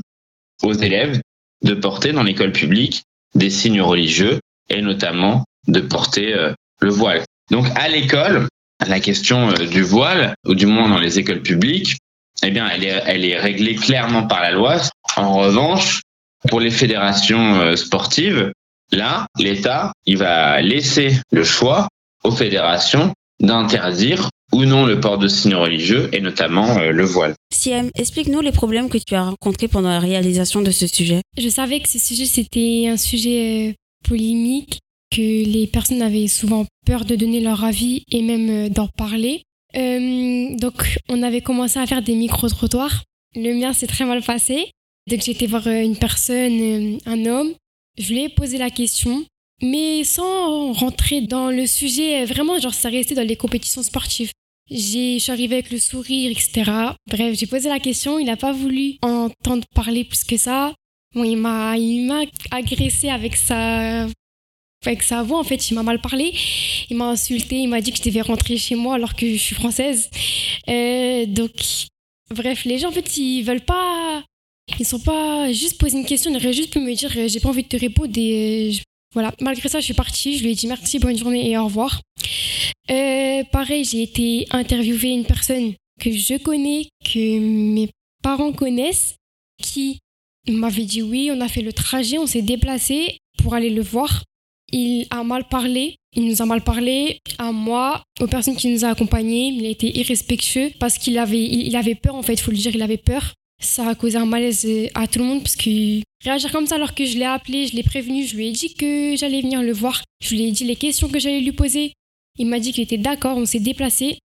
[0.63, 1.19] aux élèves
[1.63, 3.03] de porter dans l'école publique
[3.35, 4.39] des signes religieux
[4.69, 7.23] et notamment de porter euh, le voile.
[7.51, 8.47] Donc à l'école,
[8.85, 11.97] la question euh, du voile, ou du moins dans les écoles publiques,
[12.43, 14.77] eh bien, elle est, elle est réglée clairement par la loi.
[15.15, 16.01] En revanche,
[16.49, 18.51] pour les fédérations euh, sportives,
[18.91, 21.87] là, l'État, il va laisser le choix
[22.23, 27.35] aux fédérations d'interdire ou non le port de signes religieux et notamment euh, le voile.
[27.53, 31.21] Siem, explique-nous les problèmes que tu as rencontrés pendant la réalisation de ce sujet.
[31.37, 33.73] Je savais que ce sujet, c'était un sujet euh,
[34.07, 34.79] polémique,
[35.11, 39.43] que les personnes avaient souvent peur de donner leur avis et même euh, d'en parler.
[39.75, 43.03] Euh, donc, on avait commencé à faire des micro-trottoirs.
[43.35, 44.71] Le mien s'est très mal passé.
[45.09, 47.53] Donc, j'ai été voir euh, une personne, euh, un homme.
[47.97, 49.25] Je lui ai posé la question,
[49.61, 52.25] mais sans rentrer dans le sujet.
[52.25, 54.31] Vraiment, genre, ça restait dans les compétitions sportives.
[54.69, 56.71] J'ai, je suis arrivée avec le sourire, etc.
[57.09, 58.19] Bref, j'ai posé la question.
[58.19, 60.73] Il n'a pas voulu entendre parler plus que ça.
[61.15, 64.07] Bon, il m'a, il m'a agressé avec sa,
[64.85, 65.39] avec sa voix.
[65.39, 66.33] En fait, il m'a mal parlé.
[66.89, 67.55] Il m'a insulté.
[67.57, 70.09] Il m'a dit que je devais rentrer chez moi alors que je suis française.
[70.69, 71.51] Euh, donc,
[72.33, 74.23] bref, les gens, en fait, ils veulent pas,
[74.79, 76.31] ils sont pas juste poser une question.
[76.31, 78.81] Ils auraient juste pu me dire, euh, j'ai pas envie de te répondre je-
[79.13, 79.33] voilà.
[79.41, 80.37] Malgré ça, je suis partie.
[80.37, 82.01] Je lui ai dit merci, bonne journée et au revoir.
[82.89, 87.89] Euh, pareil, j'ai été interviewer une personne que je connais, que mes
[88.21, 89.15] parents connaissent,
[89.61, 89.99] qui
[90.47, 94.23] m'avait dit oui, on a fait le trajet, on s'est déplacé pour aller le voir.
[94.71, 98.83] Il a mal parlé, il nous a mal parlé à moi, aux personnes qui nous
[98.83, 99.47] a accompagnés.
[99.49, 102.75] Il a été irrespectueux parce qu'il avait, avait peur en fait, il faut le dire,
[102.75, 103.33] il avait peur.
[103.61, 106.93] Ça a causé un malaise à tout le monde parce que réagir comme ça alors
[106.93, 109.71] que je l'ai appelé, je l'ai prévenu, je lui ai dit que j'allais venir le
[109.71, 111.93] voir, je lui ai dit les questions que j'allais lui poser.
[112.37, 114.19] Il m'a dit qu'il était d'accord, on s'est déplacé.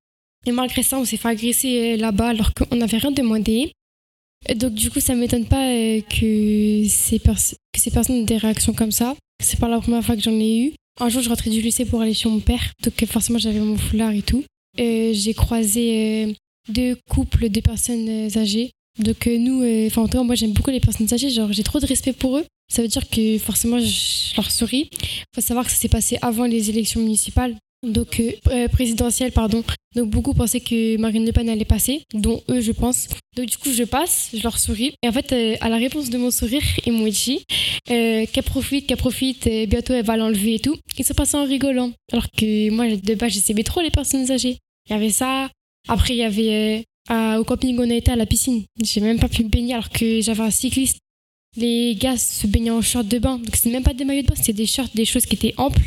[0.45, 3.72] Et malgré ça, on s'est fait agresser euh, là-bas alors qu'on n'avait rien demandé.
[4.57, 9.14] Donc du coup, ça m'étonne pas euh, que ces, personnes aient des réactions comme ça.
[9.43, 10.72] C'est pas la première fois que j'en ai eu.
[11.01, 13.61] Un jour, je rentrais du lycée pour aller chez mon père, donc euh, forcément j'avais
[13.61, 14.45] mon foulard et tout.
[14.76, 16.32] J'ai croisé euh,
[16.68, 18.70] deux couples de personnes âgées.
[18.99, 21.80] Donc nous, enfin en tout cas, moi j'aime beaucoup les personnes âgées, genre j'ai trop
[21.80, 22.45] de respect pour eux.
[22.70, 24.90] Ça veut dire que forcément je leur souris.
[25.34, 27.57] Faut savoir que ça s'est passé avant les élections municipales.
[27.83, 29.64] Donc euh, euh, présidentielle, pardon.
[29.95, 33.09] Donc beaucoup pensaient que Marine Le Pen allait passer, dont eux, je pense.
[33.37, 34.95] Donc du coup, je passe, je leur souris.
[35.03, 37.45] Et en fait, euh, à la réponse de mon sourire, ils m'ont dit
[37.91, 40.76] euh, qu'elle profite, qu'elle profite, et bientôt elle va l'enlever et tout.
[40.99, 41.93] Ils sont passés en rigolant.
[42.12, 44.59] Alors que moi, de base, j'aimais trop les personnes âgées.
[44.89, 45.51] Il y avait ça.
[45.89, 48.62] Après, il y avait euh, à- au camping, on a été à la piscine.
[48.83, 50.99] J'ai même pas pu me baigner alors que j'avais un cycliste.
[51.57, 53.39] Les gars se baignaient en short de bain.
[53.39, 55.53] Donc, c'était même pas des maillots de bain, c'était des shorts, des choses qui étaient
[55.59, 55.83] amples.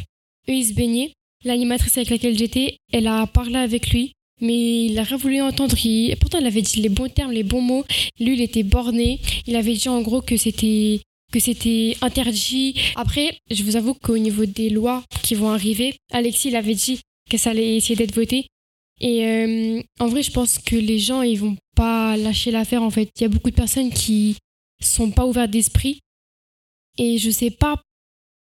[0.49, 1.11] Eux, ils se baignaient.
[1.45, 5.77] L'animatrice avec laquelle j'étais, elle a parlé avec lui, mais il a rien voulu entendre.
[5.85, 7.85] Il- Pourtant, elle avait dit les bons termes, les bons mots.
[8.19, 9.19] Lui, il était borné.
[9.47, 10.99] Il avait dit en gros que c'était
[11.31, 12.75] que c'était interdit.
[12.95, 16.99] Après, je vous avoue qu'au niveau des lois qui vont arriver, Alexis, il avait dit
[17.29, 18.47] que ça allait essayer d'être voté.
[19.01, 22.81] Et euh, en vrai, je pense que les gens, ils vont pas lâcher l'affaire.
[22.83, 24.37] En fait, il y a beaucoup de personnes qui
[24.81, 25.99] sont pas ouvertes d'esprit.
[26.97, 27.81] Et je sais pas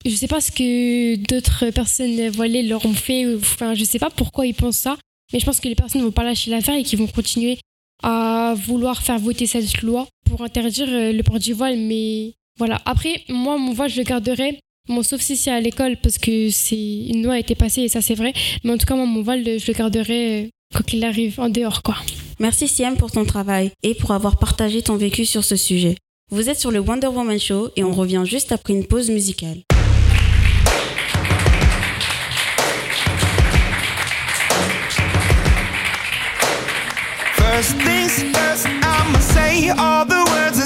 [0.04, 3.34] je sais pas ce que d'autres personnes voilées leur ont fait.
[3.36, 4.96] Enfin, je sais pas pourquoi ils pensent ça.
[5.32, 7.58] Mais je pense que les personnes ne vont pas lâcher l'affaire et qu'ils vont continuer
[8.02, 11.78] à vouloir faire voter cette loi pour interdire euh, le port du voile.
[11.78, 12.80] Mais voilà.
[12.84, 14.58] Après, moi, mon voile, je le garderai.
[15.02, 18.02] Sauf si c'est à l'école parce que c'est une loi a été passée et ça
[18.02, 18.34] c'est vrai.
[18.64, 21.48] Mais en tout cas, moi, mon voile, je le garderai euh, quoi qu'il arrive en
[21.48, 21.96] dehors, quoi.
[22.38, 25.96] Merci Siam pour ton travail et pour avoir partagé ton vécu sur ce sujet.
[26.30, 29.62] Vous êtes sur le Wonder Woman Show et on revient juste après une pause musicale.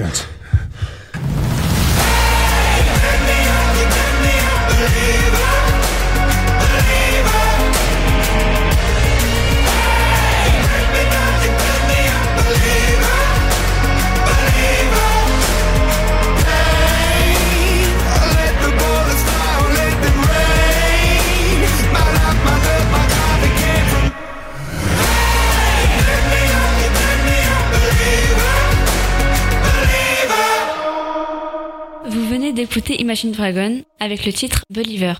[0.00, 0.35] can't.
[32.66, 35.14] D'écouter Imagine Dragon avec le titre Believer.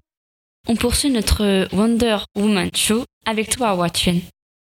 [0.69, 4.21] On poursuit notre Wonder Woman Show avec toi, Watchen.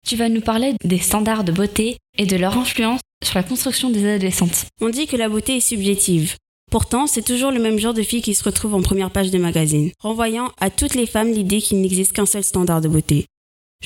[0.05, 3.91] Tu vas nous parler des standards de beauté et de leur influence sur la construction
[3.91, 4.65] des adolescentes.
[4.81, 6.35] On dit que la beauté est subjective.
[6.69, 9.37] Pourtant, c'est toujours le même genre de fille qui se retrouve en première page de
[9.37, 13.25] magazine, renvoyant à toutes les femmes l'idée qu'il n'existe qu'un seul standard de beauté.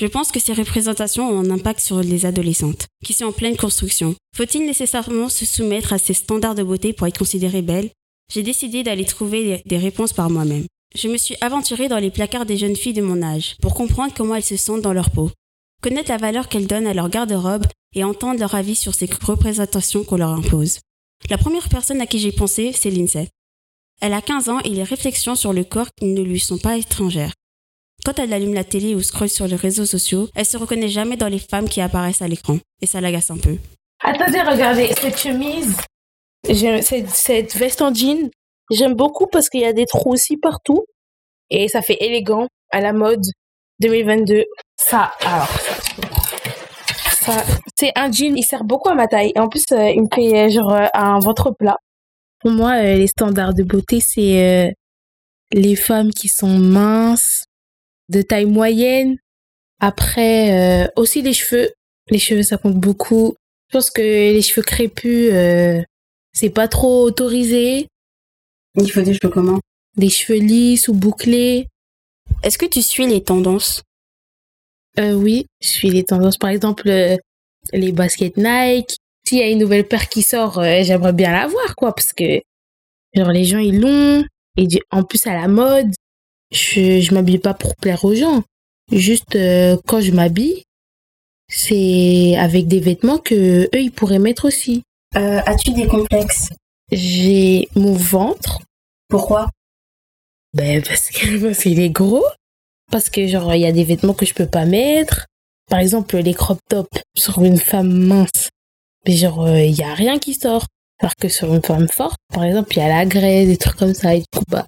[0.00, 3.56] Je pense que ces représentations ont un impact sur les adolescentes, qui sont en pleine
[3.56, 4.16] construction.
[4.36, 7.90] Faut-il nécessairement se soumettre à ces standards de beauté pour être considérée belle
[8.30, 10.66] J'ai décidé d'aller trouver des réponses par moi-même.
[10.94, 14.14] Je me suis aventurée dans les placards des jeunes filles de mon âge, pour comprendre
[14.16, 15.30] comment elles se sentent dans leur peau,
[15.82, 20.04] connaître la valeur qu'elles donnent à leur garde-robe et entendre leur avis sur ces représentations
[20.04, 20.78] qu'on leur impose.
[21.28, 23.28] La première personne à qui j'ai pensé, c'est Lindsay.
[24.00, 27.34] Elle a 15 ans et les réflexions sur le corps ne lui sont pas étrangères.
[28.04, 31.16] Quand elle allume la télé ou scrolle sur les réseaux sociaux, elle se reconnaît jamais
[31.16, 32.58] dans les femmes qui apparaissent à l'écran.
[32.80, 33.58] Et ça l'agace un peu.
[34.02, 35.76] Attendez, regardez, cette chemise,
[36.44, 38.30] cette, cette veste en jean,
[38.70, 40.84] j'aime beaucoup parce qu'il y a des trous aussi partout.
[41.50, 43.24] Et ça fait élégant, à la mode
[43.80, 44.44] 2022.
[44.76, 45.48] Ça, alors,
[47.20, 47.44] ça,
[47.76, 49.32] c'est un jean, il sert beaucoup à ma taille.
[49.34, 51.76] Et en plus, euh, il me fait euh, genre euh, un ventre plat.
[52.40, 54.74] Pour moi, les standards de beauté, c'est
[55.52, 57.44] les femmes qui sont minces,
[58.08, 59.16] de taille moyenne.
[59.78, 61.70] Après, aussi les cheveux.
[62.08, 63.34] Les cheveux, ça compte beaucoup.
[63.68, 65.30] Je pense que les cheveux crépus,
[66.32, 67.86] c'est pas trop autorisé.
[68.76, 69.60] Il faut des cheveux comment?
[69.96, 71.66] Des cheveux lisses ou bouclés.
[72.42, 73.82] Est-ce que tu suis les tendances?
[74.98, 76.36] Euh, oui, je suis les tendances.
[76.38, 77.16] Par exemple, euh,
[77.72, 78.96] les baskets Nike.
[79.26, 82.12] S'il y a une nouvelle paire qui sort, euh, j'aimerais bien la voir, quoi, parce
[82.12, 82.40] que
[83.14, 84.24] genre les gens ils l'ont.
[84.56, 85.92] Et en plus à la mode,
[86.50, 88.42] je je m'habille pas pour plaire aux gens.
[88.92, 90.64] Juste euh, quand je m'habille,
[91.48, 94.82] c'est avec des vêtements que eux ils pourraient mettre aussi.
[95.16, 96.48] Euh, As-tu des complexes?
[96.92, 98.60] J'ai mon ventre.
[99.08, 99.48] Pourquoi?
[100.54, 102.24] Ben parce que parce qu'il est gros.
[102.90, 105.26] Parce que genre il y a des vêtements que je peux pas mettre.
[105.68, 108.50] Par exemple les crop tops sur une femme mince.
[109.06, 110.66] Mais genre euh, il y a rien qui sort.
[111.00, 113.76] Alors que sur une femme forte, par exemple, il y a la graisse, des trucs
[113.76, 114.66] comme ça et du coup bah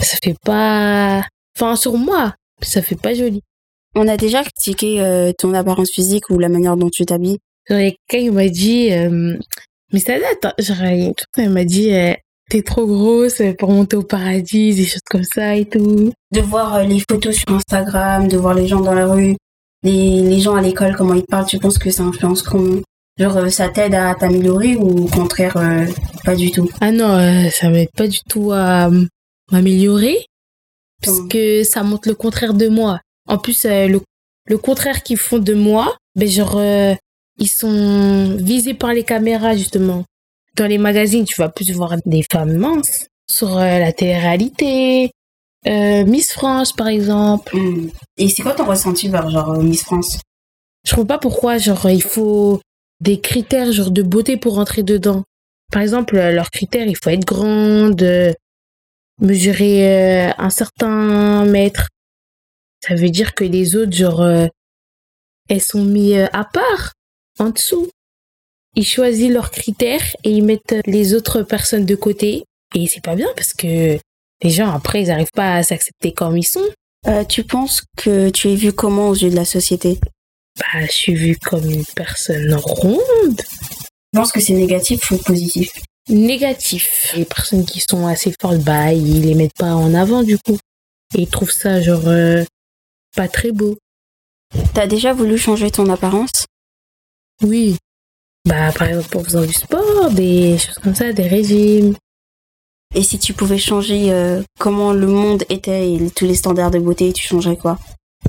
[0.00, 1.26] ça fait pas
[1.56, 3.40] enfin sur moi, ça fait pas joli.
[3.96, 7.38] On a déjà critiqué euh, ton apparence physique ou la manière dont tu t'habilles.
[7.66, 9.36] Quelqu'un m'a dit, euh,
[9.94, 10.52] mais ça date, hein.
[10.58, 12.12] genre, qui m'a dit, euh,
[12.50, 16.12] t'es trop grosse pour monter au paradis, des choses comme ça et tout.
[16.32, 19.36] De voir euh, les photos sur Instagram, de voir les gens dans la rue,
[19.84, 22.80] les, les gens à l'école, comment ils parlent, tu penses que ça influence comment
[23.16, 25.86] Genre, euh, ça t'aide à t'améliorer ou au contraire, euh,
[26.24, 26.68] pas du tout?
[26.80, 28.90] Ah non, euh, ça m'aide pas du tout à
[29.52, 30.26] m'améliorer,
[31.00, 32.98] parce que ça montre le contraire de moi.
[33.28, 34.00] En plus, euh, le,
[34.46, 36.60] le contraire qu'ils font de moi, ben genre,
[37.38, 40.04] ils sont visés par les caméras, justement.
[40.56, 43.08] Dans les magazines, tu vas plus voir des femmes minces.
[43.28, 45.10] Sur euh, la télé-réalité,
[45.66, 47.56] euh, Miss France, par exemple.
[48.16, 50.20] Et c'est quoi ton ressenti vers genre euh, Miss France?
[50.86, 52.60] Je comprends pas pourquoi, genre, il faut
[53.00, 55.24] des critères, genre, de beauté pour rentrer dedans.
[55.72, 58.32] Par exemple, leurs critères, il faut être grande, euh,
[59.20, 61.88] mesurer un certain mètre.
[62.86, 64.22] Ça veut dire que les autres, genre,
[65.48, 66.92] elles sont mises à part,
[67.38, 67.88] en dessous.
[68.76, 72.44] Ils choisissent leurs critères et ils mettent les autres personnes de côté.
[72.74, 73.98] Et c'est pas bien parce que
[74.42, 76.68] les gens, après, ils arrivent pas à s'accepter comme ils sont.
[77.06, 80.00] Euh, Tu penses que tu es vu comment aux yeux de la société?
[80.58, 83.42] Bah, je suis vue comme une personne ronde.
[84.12, 85.70] Je pense que c'est négatif ou positif?
[86.08, 87.12] Négatif.
[87.16, 90.58] Les personnes qui sont assez fortes, bah, ils les mettent pas en avant du coup.
[91.16, 92.44] Et ils trouvent ça, genre, euh,
[93.16, 93.76] pas très beau.
[94.74, 96.46] T'as déjà voulu changer ton apparence?
[97.42, 97.76] Oui.
[98.46, 101.94] Bah, par exemple, en faisant du sport, des choses comme ça, des régimes.
[102.94, 106.78] Et si tu pouvais changer euh, comment le monde était et tous les standards de
[106.78, 107.78] beauté, tu changerais quoi?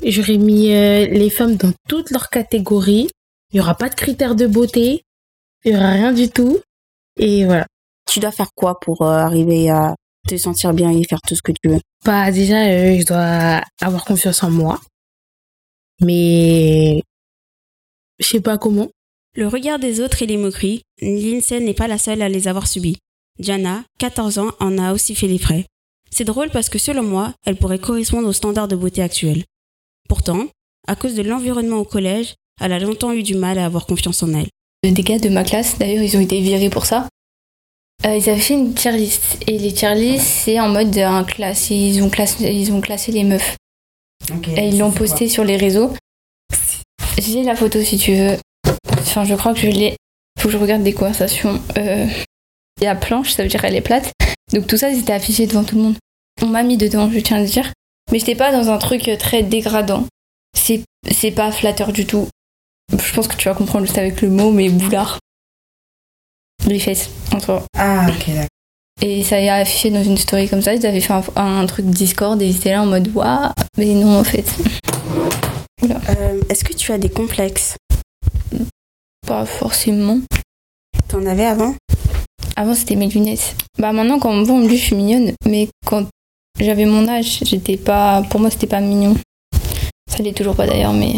[0.02, 3.08] J'aurais mis euh, les femmes dans toutes leurs catégories.
[3.52, 5.02] Il y aura pas de critères de beauté.
[5.64, 6.58] Il y aura rien du tout.
[7.18, 7.66] Et voilà.
[8.10, 9.94] Tu dois faire quoi pour euh, arriver à
[10.28, 11.80] te sentir bien et faire tout ce que tu veux?
[12.04, 12.64] Bah, déjà,
[12.98, 14.80] je dois avoir confiance en moi.
[16.00, 17.02] Mais,
[18.18, 18.88] je sais pas comment.
[19.36, 22.66] Le regard des autres et les moqueries, Lindsay n'est pas la seule à les avoir
[22.66, 22.96] subis.
[23.38, 25.66] Jana, 14 ans, en a aussi fait les frais.
[26.10, 29.44] C'est drôle parce que selon moi, elle pourrait correspondre aux standards de beauté actuels.
[30.08, 30.46] Pourtant,
[30.88, 34.22] à cause de l'environnement au collège, elle a longtemps eu du mal à avoir confiance
[34.22, 34.48] en elle.
[34.82, 37.06] Des gars de ma classe, d'ailleurs, ils ont été virés pour ça.
[38.06, 39.36] Euh, ils avaient fait une tier list.
[39.46, 41.68] Et les tier list, c'est en mode un classe.
[41.68, 43.56] Ils ont classé, ils ont classé les meufs.
[44.56, 45.92] et ils l'ont posté sur les réseaux.
[47.18, 48.36] J'ai la photo si tu veux.
[49.16, 49.96] Enfin, je crois que je l'ai.
[50.38, 51.58] Faut que je regarde des conversations.
[51.78, 52.06] Euh,
[52.78, 54.12] Il y a planche, ça veut dire elle est plate.
[54.52, 55.96] Donc tout ça, c'était affiché devant tout le monde.
[56.42, 57.72] On m'a mis dedans, je tiens à le dire.
[58.12, 60.04] Mais j'étais pas dans un truc très dégradant.
[60.54, 62.28] C'est, c'est pas flatteur du tout.
[62.92, 65.18] Je pense que tu vas comprendre juste avec le mot, mais boulard.
[66.66, 68.46] Les fesses, entre Ah, ok, d'accord.
[69.00, 70.74] Et ça y a affiché dans une story comme ça.
[70.74, 73.94] Ils avaient fait un, un truc Discord et ils étaient là en mode waouh, mais
[73.94, 74.44] non en fait.
[75.84, 77.76] Euh, Est-ce que tu as des complexes?
[79.26, 80.20] Pas forcément.
[81.08, 81.74] T'en avais avant?
[82.54, 83.56] Avant c'était mes lunettes.
[83.76, 86.06] Bah maintenant quand on me voit on me dit que je suis mignonne, mais quand
[86.60, 88.22] j'avais mon âge, j'étais pas.
[88.30, 89.16] Pour moi c'était pas mignon.
[90.08, 91.14] Ça l'est toujours pas d'ailleurs, mais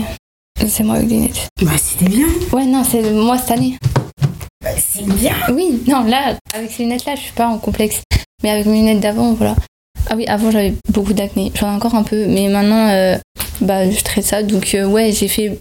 [0.67, 1.49] c'est moi avec des lunettes.
[1.61, 2.27] Bah c'était bien.
[2.51, 3.77] Ouais non c'est moi cette année.
[4.65, 5.35] Bah, c'est bien.
[5.53, 8.01] Oui non là avec ces lunettes là je suis pas en complexe,
[8.43, 9.55] mais avec mes lunettes d'avant voilà.
[10.09, 13.19] Ah oui avant j'avais beaucoup d'acné, j'en ai encore un peu, mais maintenant euh,
[13.61, 15.59] bah je traite ça donc euh, ouais j'ai fait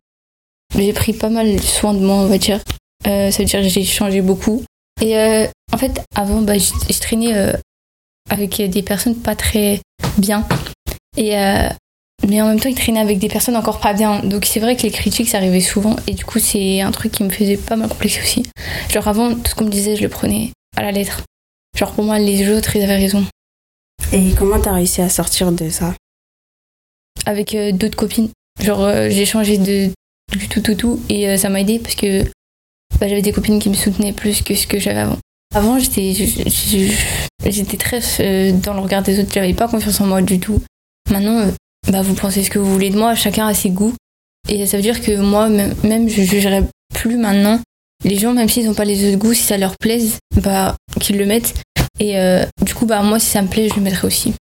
[0.76, 2.60] j'ai pris pas mal soin de moi on va dire.
[3.06, 4.64] Euh, ça veut dire que j'ai changé beaucoup.
[5.02, 7.54] Et euh, en fait, avant, bah, je, je traînais euh,
[8.30, 9.80] avec des personnes pas très
[10.18, 10.48] bien.
[11.16, 11.70] Et, euh,
[12.28, 14.24] mais en même temps, ils traînaient avec des personnes encore pas bien.
[14.24, 15.96] Donc c'est vrai que les critiques, ça arrivait souvent.
[16.08, 18.44] Et du coup, c'est un truc qui me faisait pas mal complexer aussi.
[18.90, 21.22] Genre avant, tout ce qu'on me disait, je le prenais à la lettre.
[21.78, 23.24] Genre pour moi, les autres, ils avaient raison.
[24.12, 25.94] Et comment t'as réussi à sortir de ça?
[27.26, 28.30] Avec d'autres copines.
[28.60, 29.92] Genre, j'ai changé de
[30.34, 31.00] du tout, tout, tout.
[31.10, 32.24] Et euh, ça m'a aidé parce que
[33.00, 35.18] bah, j'avais des copines qui me soutenaient plus que ce que j'avais avant.
[35.56, 36.14] Avant, j'étais
[37.46, 40.62] j'étais très euh, dans le regard des autres, j'avais pas confiance en moi du tout.
[41.10, 41.52] Maintenant, euh,
[41.90, 43.94] bah, vous pensez ce que vous voulez de moi, chacun a ses goûts.
[44.50, 46.64] Et ça veut dire que moi, même, je jugerai
[46.94, 47.60] plus maintenant
[48.04, 51.18] les gens, même s'ils n'ont pas les autres goûts, si ça leur plaise, bah, qu'ils
[51.18, 51.56] le mettent.
[52.00, 54.34] Et euh, du coup, bah, moi, si ça me plaît, je le mettrai aussi.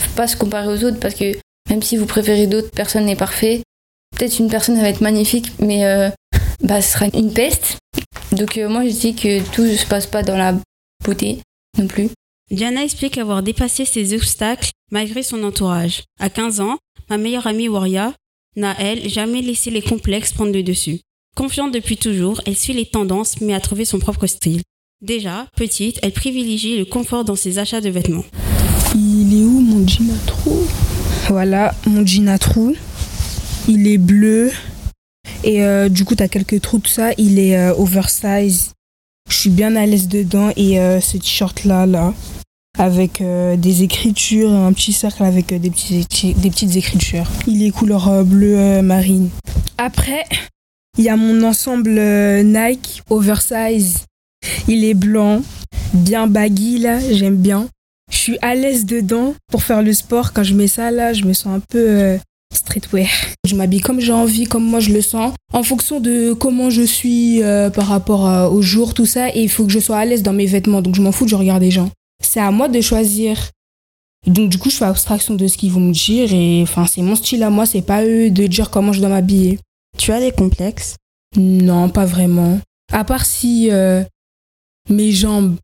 [0.00, 1.36] Faut pas se comparer aux autres parce que
[1.68, 3.62] même si vous préférez d'autres, personne n'est parfait.
[4.16, 6.10] Peut-être une personne va être magnifique, mais euh,
[6.62, 7.78] bah, ce sera une peste.
[8.32, 10.54] Donc euh, moi je dis que tout ne se passe pas dans la
[11.04, 11.38] beauté
[11.78, 12.10] non plus.
[12.50, 16.02] Diana explique avoir dépassé ses obstacles malgré son entourage.
[16.18, 18.12] À 15 ans, ma meilleure amie Waria
[18.56, 21.00] n'a, elle, jamais laissé les complexes prendre le dessus.
[21.36, 24.62] Confiante depuis toujours, elle suit les tendances mais a trouvé son propre style.
[25.00, 28.24] Déjà, petite, elle privilégie le confort dans ses achats de vêtements.
[28.94, 30.66] Il est où mon jean à trous
[31.28, 32.74] Voilà, mon jean à trous.
[33.72, 34.50] Il est bleu.
[35.44, 37.12] Et euh, du coup, t'as quelques trous, tout ça.
[37.18, 38.72] Il est euh, oversize.
[39.28, 40.50] Je suis bien à l'aise dedans.
[40.56, 42.12] Et euh, ce t-shirt-là, là,
[42.76, 47.30] avec euh, des écritures, un petit cercle avec euh, des, des petites écritures.
[47.46, 49.28] Il est couleur bleu marine.
[49.78, 50.24] Après,
[50.98, 51.92] il y a mon ensemble
[52.42, 53.98] Nike oversize.
[54.66, 55.42] Il est blanc,
[55.94, 56.98] bien baggy, là.
[57.12, 57.68] J'aime bien.
[58.10, 60.32] Je suis à l'aise dedans pour faire le sport.
[60.32, 62.18] Quand je mets ça là, je me sens un peu
[62.52, 63.08] streetwear.
[63.46, 66.82] Je m'habille comme j'ai envie, comme moi je le sens, en fonction de comment je
[66.82, 69.28] suis euh, par rapport euh, au jour, tout ça.
[69.30, 70.82] Et il faut que je sois à l'aise dans mes vêtements.
[70.82, 71.90] Donc je m'en fous du regard des gens.
[72.22, 73.50] C'est à moi de choisir.
[74.26, 76.32] Donc du coup, je fais abstraction de ce qu'ils vont me dire.
[76.32, 77.66] Et enfin, c'est mon style à moi.
[77.66, 79.58] C'est pas eux de dire comment je dois m'habiller.
[79.96, 80.96] Tu as des complexes?
[81.36, 82.60] Non, pas vraiment.
[82.92, 84.02] À part si euh,
[84.88, 85.56] mes jambes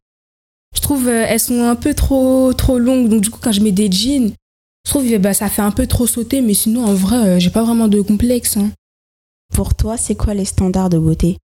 [0.74, 3.72] je trouve elles sont un peu trop trop longues donc du coup quand je mets
[3.72, 4.32] des jeans
[4.86, 7.38] je trouve que bah, ça fait un peu trop sauter mais sinon en vrai euh,
[7.38, 8.70] j'ai pas vraiment de complexe hein.
[9.54, 11.38] Pour toi, c'est quoi les standards de beauté?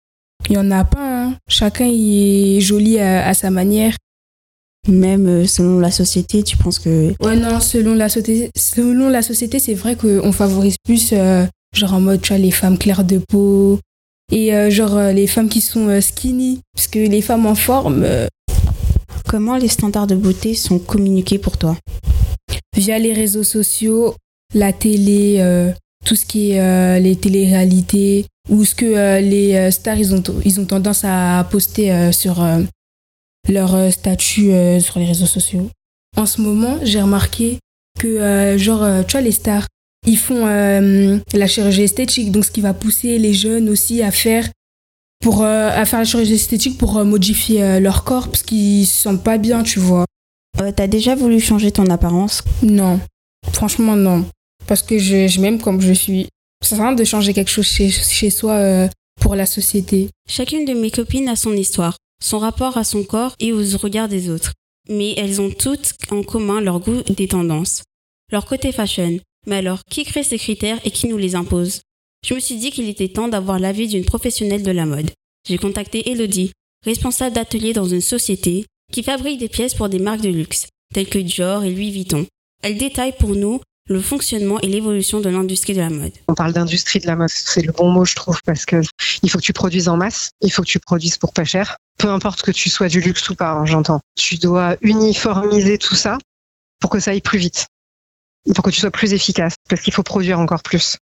[0.48, 1.36] Il y en a pas hein.
[1.48, 3.96] chacun est joli à, à sa manière
[4.86, 7.12] Même euh, selon la société, tu penses que...
[7.20, 11.94] ouais non selon la société selon la société c'est vrai qu'on favorise plus euh, genre
[11.94, 13.78] en mode tu vois les femmes claires de peau
[14.32, 17.54] et euh, genre euh, les femmes qui sont euh, skinny parce que les femmes en
[17.54, 18.06] forme
[19.26, 21.76] Comment les standards de beauté sont communiqués pour toi?
[22.78, 24.14] Via les réseaux sociaux,
[24.54, 25.72] la télé, euh,
[26.04, 30.14] tout ce qui est euh, les téléréalités, ou ce que euh, les euh, stars ils
[30.14, 32.46] ont, ils ont tendance à poster sur
[33.48, 35.68] leur statut sur les réseaux sociaux.
[36.16, 37.58] En ce moment, j'ai remarqué
[37.98, 39.66] que, genre, tu vois, les stars,
[40.06, 44.48] ils font la chirurgie esthétique, donc ce qui va pousser les jeunes aussi à faire
[45.20, 49.38] pour à faire la chirurgie esthétique pour modifier leur corps parce qu'ils se sentent pas
[49.38, 50.07] bien, tu vois.
[50.60, 52.42] Euh, T'as déjà voulu changer ton apparence?
[52.62, 53.00] Non,
[53.52, 54.26] franchement non.
[54.66, 56.26] Parce que je, je m'aime comme je suis.
[56.62, 58.88] Ça sert à rien de changer quelque chose chez, chez soi euh,
[59.20, 60.10] pour la société.
[60.28, 64.08] Chacune de mes copines a son histoire, son rapport à son corps et aux regards
[64.08, 64.52] des autres.
[64.90, 67.82] Mais elles ont toutes en commun leur goût des tendances,
[68.32, 69.18] leur côté fashion.
[69.46, 71.80] Mais alors, qui crée ces critères et qui nous les impose?
[72.26, 75.10] Je me suis dit qu'il était temps d'avoir l'avis d'une professionnelle de la mode.
[75.48, 76.52] J'ai contacté Elodie,
[76.84, 81.08] responsable d'atelier dans une société qui fabrique des pièces pour des marques de luxe, telles
[81.08, 82.26] que Dior et Louis Vuitton.
[82.62, 86.12] Elle détaille pour nous le fonctionnement et l'évolution de l'industrie de la mode.
[86.28, 88.82] On parle d'industrie de la mode, c'est le bon mot je trouve parce que
[89.22, 91.76] il faut que tu produises en masse, il faut que tu produises pour pas cher.
[91.98, 94.00] Peu importe que tu sois du luxe ou pas, hein, j'entends.
[94.16, 96.18] Tu dois uniformiser tout ça
[96.80, 97.66] pour que ça aille plus vite.
[98.54, 100.96] Faut que tu sois plus efficace parce qu'il faut produire encore plus.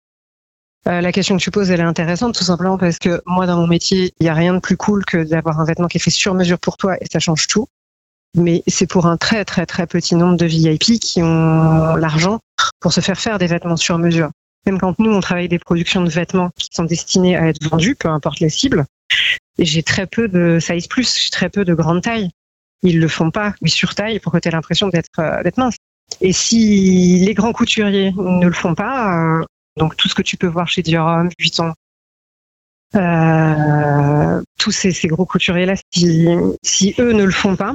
[0.86, 3.56] Euh, la question que tu poses, elle est intéressante tout simplement parce que moi, dans
[3.56, 6.00] mon métier, il n'y a rien de plus cool que d'avoir un vêtement qui est
[6.00, 7.66] fait sur mesure pour toi et ça change tout.
[8.36, 12.40] Mais c'est pour un très très très petit nombre de VIP qui ont l'argent
[12.80, 14.30] pour se faire faire des vêtements sur mesure.
[14.66, 17.94] Même quand nous, on travaille des productions de vêtements qui sont destinés à être vendus,
[17.94, 18.84] peu importe les cibles,
[19.58, 22.30] et j'ai très peu de size plus, j'ai très peu de grande taille.
[22.82, 25.76] Ils le font pas, ils surtaillent pour que tu aies l'impression d'être euh, mince.
[26.20, 29.44] Et si les grands couturiers ne le font pas, euh,
[29.76, 31.72] donc tout ce que tu peux voir chez Homme, Vuitton,
[32.94, 37.74] euh, tous ces, gros couturiers-là, si, eux ne le font pas,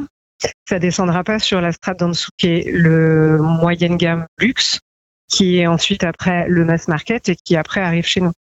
[0.67, 4.79] ça descendra pas sur la strate d'en dessous qui est le moyenne gamme luxe,
[5.27, 8.31] qui est ensuite après le mass market et qui après arrive chez nous.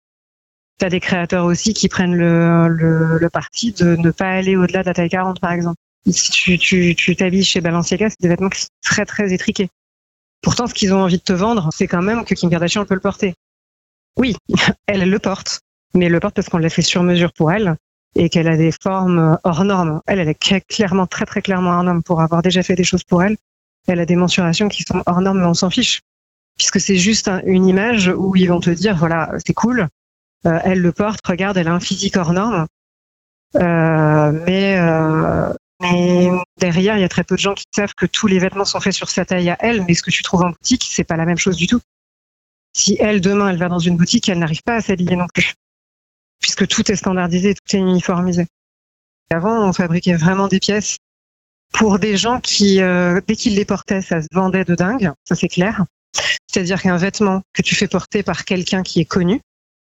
[0.79, 4.87] Tu as des créateurs aussi qui prennent le, parti de ne pas aller au-delà de
[4.87, 5.77] la taille 40 par exemple.
[6.09, 9.69] Si tu tu t'habilles chez Balenciaga, c'est des vêtements qui sont très très étriqués.
[10.41, 12.95] Pourtant, ce qu'ils ont envie de te vendre, c'est quand même que Kim Kardashian peut
[12.95, 13.35] le porter.
[14.17, 14.37] Oui,
[14.87, 15.61] elle, le porte,
[15.95, 17.77] mais elle le porte parce qu'on l'a fait sur mesure pour elle
[18.17, 20.01] et qu'elle a des formes hors normes.
[20.07, 22.85] Elle, elle est cla- clairement, très très clairement hors norme pour avoir déjà fait des
[22.85, 23.37] choses pour elle.
[23.87, 26.01] Elle a des mensurations qui sont hors normes, mais on s'en fiche.
[26.57, 29.89] Puisque c'est juste un- une image où ils vont te dire, voilà, c'est cool,
[30.47, 32.67] euh, elle le porte, regarde, elle a un physique hors norme.
[33.57, 36.29] Euh, mais, euh, mais
[36.61, 38.81] derrière, il y a très peu de gens qui savent que tous les vêtements sont
[38.81, 41.17] faits sur sa taille à elle, mais ce que tu trouves en boutique, c'est pas
[41.17, 41.81] la même chose du tout.
[42.79, 45.55] Si elle, demain, elle va dans une boutique, elle n'arrive pas à s'habiller non plus.
[46.39, 48.47] Puisque tout est standardisé, tout est uniformisé.
[49.31, 50.97] Avant, on fabriquait vraiment des pièces
[51.73, 55.35] pour des gens qui, euh, dès qu'ils les portaient, ça se vendait de dingue, ça
[55.35, 55.87] c'est clair.
[56.47, 59.41] C'est-à-dire qu'un vêtement que tu fais porter par quelqu'un qui est connu,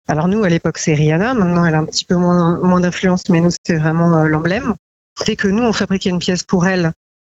[0.07, 3.41] alors nous, à l'époque, c'est Rihanna, maintenant elle a un petit peu moins, d'influence, mais
[3.41, 4.73] nous, c'était vraiment euh, l'emblème.
[5.25, 6.93] Dès que nous, on fabriquait une pièce pour elle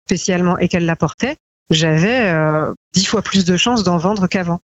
[0.06, 1.36] spécialement et qu'elle la portait,
[1.68, 4.60] j'avais euh, dix fois plus de chances d'en vendre qu'avant.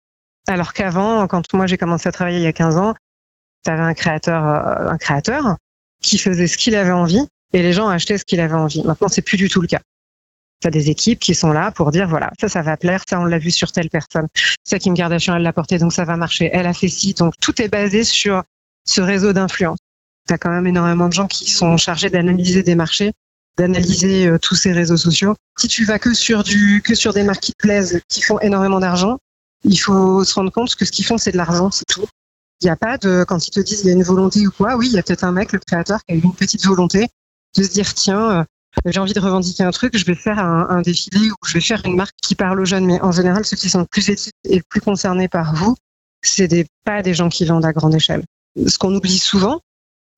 [0.48, 2.94] Alors qu'avant, quand moi j'ai commencé à travailler il y a 15 ans,
[3.64, 5.56] tu avais un créateur, euh, un créateur
[6.02, 8.82] qui faisait ce qu'il avait envie et les gens achetaient ce qu'il avait envie.
[8.82, 9.80] Maintenant, c'est plus du tout le cas.
[10.60, 13.20] Tu as des équipes qui sont là pour dire voilà, ça, ça va plaire, ça,
[13.20, 14.26] on l'a vu sur telle personne.
[14.64, 16.50] Ça, Kim Kardashian, elle l'a porté, donc ça va marcher.
[16.52, 18.42] Elle a fait ci, donc tout est basé sur
[18.84, 19.78] ce réseau d'influence.
[20.26, 23.12] Tu as quand même énormément de gens qui sont chargés d'analyser des marchés,
[23.58, 25.34] d'analyser euh, tous ces réseaux sociaux.
[25.58, 28.38] Si tu vas que sur du, que sur des marques qui te plaisent, qui font
[28.40, 29.18] énormément d'argent,
[29.64, 32.06] il faut se rendre compte que ce qu'ils font, c'est de l'argent, c'est tout.
[32.60, 34.50] Il n'y a pas de, quand ils te disent il y a une volonté ou
[34.50, 37.08] quoi, oui, il y a peut-être un mec, le créateur, qui a une petite volonté
[37.56, 38.44] de se dire, tiens, euh,
[38.86, 41.82] j'ai envie de revendiquer un truc, je vais faire un, défilé ou je vais faire
[41.84, 42.86] une marque qui parle aux jeunes.
[42.86, 45.76] Mais en général, ceux qui sont plus éthiques et plus concernés par vous,
[46.22, 48.24] c'est des, pas des gens qui vendent à grande échelle.
[48.66, 49.60] Ce qu'on oublie souvent,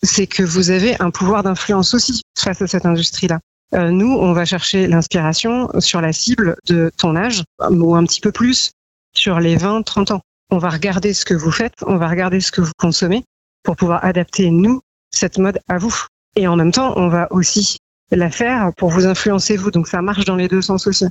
[0.03, 3.41] c'est que vous avez un pouvoir d'influence aussi face à cette industrie-là.
[3.75, 8.21] Euh, nous, on va chercher l'inspiration sur la cible de ton âge, ou un petit
[8.21, 8.71] peu plus,
[9.15, 10.21] sur les 20-30 ans.
[10.51, 13.25] On va regarder ce que vous faites, on va regarder ce que vous consommez
[13.63, 15.95] pour pouvoir adapter, nous, cette mode à vous.
[16.37, 17.79] Et en même temps, on va aussi
[18.11, 19.71] la faire pour vous influencer, vous.
[19.71, 21.07] Donc ça marche dans les deux sens aussi.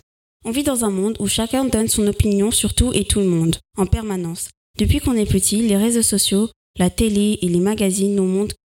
[0.45, 3.27] On vit dans un monde où chacun donne son opinion sur tout et tout le
[3.27, 4.49] monde, en permanence.
[4.77, 8.55] Depuis qu'on est petit, les réseaux sociaux, la télé et les magazines nous montrent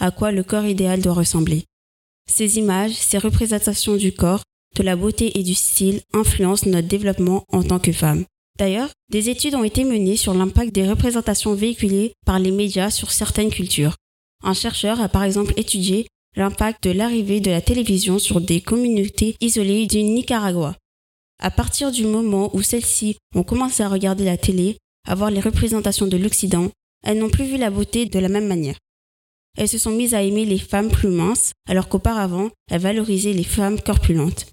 [0.00, 1.64] à quoi le corps idéal doit ressembler.
[2.30, 4.42] Ces images, ces représentations du corps,
[4.76, 8.24] de la beauté et du style influencent notre développement en tant que femme.
[8.58, 13.12] D'ailleurs, des études ont été menées sur l'impact des représentations véhiculées par les médias sur
[13.12, 13.96] certaines cultures.
[14.42, 19.36] Un chercheur a par exemple étudié l'impact de l'arrivée de la télévision sur des communautés
[19.40, 20.76] isolées du Nicaragua.
[21.42, 25.40] À partir du moment où celles-ci ont commencé à regarder la télé, à voir les
[25.40, 26.70] représentations de l'Occident,
[27.04, 28.76] elles n'ont plus vu la beauté de la même manière.
[29.56, 33.44] Elles se sont mises à aimer les femmes plus minces, alors qu'auparavant, elles valorisaient les
[33.44, 34.46] femmes corpulentes.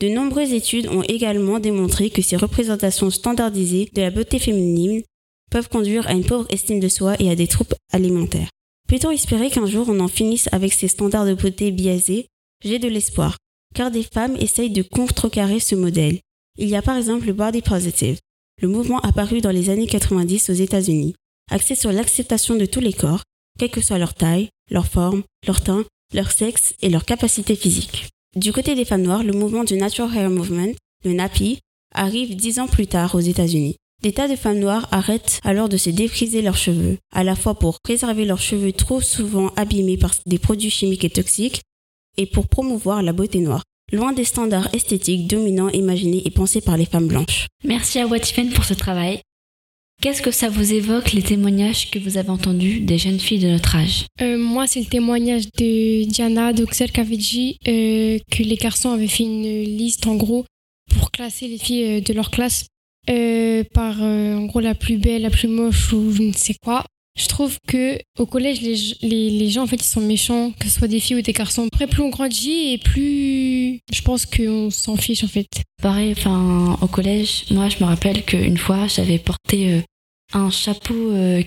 [0.00, 5.02] De nombreuses études ont également démontré que ces représentations standardisées de la beauté féminine
[5.50, 8.50] peuvent conduire à une pauvre estime de soi et à des troubles alimentaires.
[8.88, 12.26] Peut-on espérer qu'un jour on en finisse avec ces standards de beauté biaisés?
[12.64, 13.36] J'ai de l'espoir,
[13.74, 16.20] car des femmes essayent de contrecarrer ce modèle.
[16.58, 18.18] Il y a par exemple le Body Positive,
[18.62, 21.14] le mouvement apparu dans les années 90 aux États-Unis,
[21.50, 23.22] axé sur l'acceptation de tous les corps,
[23.58, 25.84] quelle que soit leur taille, leur forme, leur teint,
[26.14, 28.08] leur sexe et leur capacité physique.
[28.36, 30.74] Du côté des femmes noires, le mouvement du Natural Hair Movement,
[31.04, 31.60] le NAPI,
[31.94, 33.76] arrive dix ans plus tard aux États-Unis.
[34.02, 37.58] Des tas de femmes noires arrêtent alors de se défriser leurs cheveux, à la fois
[37.58, 41.62] pour préserver leurs cheveux trop souvent abîmés par des produits chimiques et toxiques,
[42.16, 46.76] et pour promouvoir la beauté noire, loin des standards esthétiques dominants imaginés et pensés par
[46.76, 47.46] les femmes blanches.
[47.64, 49.20] Merci à Watifen pour ce travail.
[50.00, 53.48] Qu'est-ce que ça vous évoque les témoignages que vous avez entendus des jeunes filles de
[53.48, 54.06] notre âge?
[54.22, 59.24] Euh, moi, c'est le témoignage de Diana avait dit euh, que les garçons avaient fait
[59.24, 60.44] une liste en gros
[60.96, 62.66] pour classer les filles euh, de leur classe
[63.10, 66.84] euh, par en gros la plus belle, la plus moche ou je ne sais quoi.
[67.18, 70.68] Je trouve que au collège, les, les, les gens en fait ils sont méchants, que
[70.68, 71.66] ce soit des filles ou des garçons.
[71.72, 75.48] Après, plus on grandit et plus je pense qu'on s'en fiche en fait.
[75.82, 79.80] Pareil, enfin, au collège, moi, je me rappelle qu'une fois, j'avais porté euh,
[80.32, 81.42] un chapeau, euh,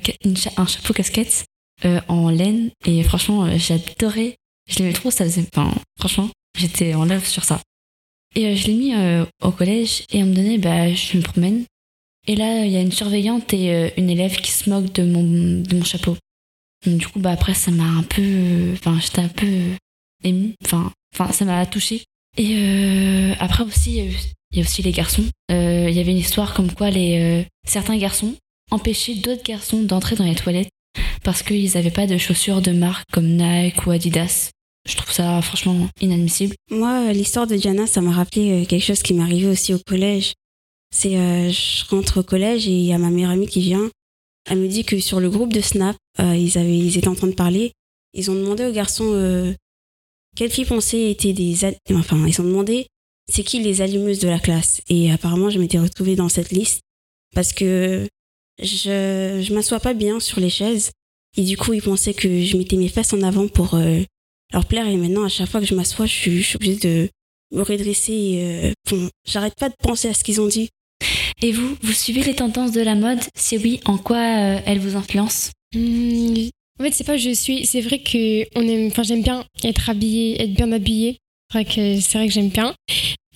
[0.57, 1.45] un chapeau casquette
[1.85, 4.35] euh, en laine et franchement, j'adorais.
[4.69, 7.61] Je l'aimais trop, ça faisait, enfin, franchement, j'étais en love sur ça.
[8.35, 8.93] Et je l'ai mis
[9.43, 11.65] au collège et un moment donné, bah, je me promène.
[12.27, 15.03] Et là, il y a une surveillante et euh, une élève qui se moque de
[15.03, 16.17] mon, de mon chapeau.
[16.85, 19.75] Du coup, bah, après, ça m'a un peu, enfin, j'étais un peu euh,
[20.23, 20.91] émue, enfin,
[21.31, 22.03] ça m'a touchée.
[22.37, 23.97] Et euh, après aussi,
[24.51, 25.25] il y a aussi les garçons.
[25.49, 28.35] Il y avait une histoire comme quoi les certains garçons
[28.71, 30.69] empêchaient d'autres garçons d'entrer dans les toilettes
[31.23, 34.51] parce qu'ils n'avaient pas de chaussures de marque comme Nike ou Adidas.
[34.89, 36.55] Je trouve ça franchement inadmissible.
[36.69, 40.33] Moi, l'histoire de Diana, ça m'a rappelé quelque chose qui m'est arrivé aussi au collège.
[40.91, 43.89] C'est, euh, je rentre au collège et il y a ma meilleure amie qui vient.
[44.49, 47.15] Elle me dit que sur le groupe de Snap, euh, ils avaient, ils étaient en
[47.15, 47.71] train de parler.
[48.13, 49.53] Ils ont demandé aux garçons euh,
[50.35, 51.55] quelles filles pensaient étaient des,
[51.93, 52.87] enfin, ils ont demandé
[53.29, 54.81] c'est qui les allumeuses de la classe?
[54.89, 56.81] Et apparemment, je m'étais retrouvée dans cette liste
[57.33, 58.07] parce que
[58.59, 60.91] je, je m'assois pas bien sur les chaises.
[61.37, 64.01] Et du coup, ils pensaient que je mettais mes fesses en avant pour euh,
[64.51, 64.87] leur plaire.
[64.87, 67.09] Et maintenant, à chaque fois que je m'assois, je suis, obligée de
[67.51, 68.41] me redresser.
[68.43, 70.69] Euh, bon, j'arrête pas de penser à ce qu'ils ont dit.
[71.43, 73.19] Et vous, vous suivez les tendances de la mode?
[73.35, 75.51] Si oui, en quoi euh, elles vous influencent?
[75.73, 77.65] Hmm, en fait, c'est pas je suis.
[77.65, 78.87] C'est vrai que on aime.
[78.87, 81.17] Enfin, j'aime bien être habillée, être bien habillée.
[81.51, 82.73] C'est vrai que c'est vrai que j'aime bien.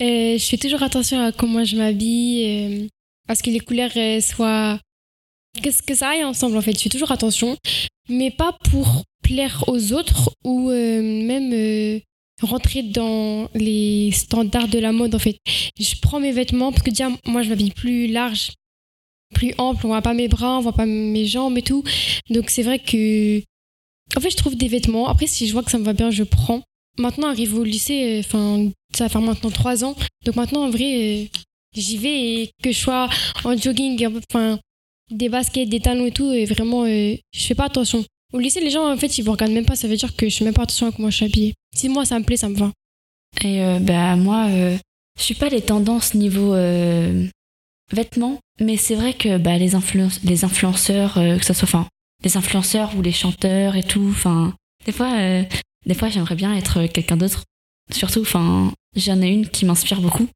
[0.01, 2.87] Euh, je fais toujours attention à comment je m'habille, euh,
[3.27, 4.79] à ce que les couleurs euh, soient.
[5.61, 6.73] Qu'est-ce que ça aille ensemble en fait.
[6.77, 7.57] Je fais toujours attention,
[8.09, 11.99] mais pas pour plaire aux autres ou euh, même euh,
[12.41, 15.37] rentrer dans les standards de la mode en fait.
[15.79, 18.51] Je prends mes vêtements parce que déjà moi je m'habille plus large
[19.33, 21.83] plus ample, on voit pas mes bras, on voit pas mes jambes et tout.
[22.29, 23.39] Donc c'est vrai que
[24.15, 25.07] en fait je trouve des vêtements.
[25.07, 26.61] Après si je vois que ça me va bien, je prends.
[26.97, 29.95] Maintenant arrive au lycée, euh, enfin ça va faire maintenant trois ans.
[30.25, 31.25] Donc maintenant en vrai euh,
[31.75, 33.09] j'y vais et que je sois
[33.43, 34.59] en jogging, enfin
[35.11, 38.03] des baskets, des talons et tout, et vraiment euh, je fais pas attention.
[38.35, 40.27] Au lycée les gens en fait ils vous regardent même pas, ça veut dire que
[40.27, 41.53] je fais même pas attention à comment je suis habillée.
[41.73, 42.69] Si moi ça me plaît, ça me va.
[43.41, 44.77] Et euh, bah moi, euh,
[45.17, 47.25] je suis pas les tendances niveau euh,
[47.93, 49.71] vêtements, mais c'est vrai que bah, les,
[50.25, 51.87] les influenceurs, euh, que ce soit enfin
[52.25, 54.53] les influenceurs ou les chanteurs et tout, enfin
[54.85, 55.43] des fois, euh,
[55.85, 57.45] des fois j'aimerais bien être quelqu'un d'autre.
[57.93, 60.27] Surtout, enfin j'en ai une qui m'inspire beaucoup,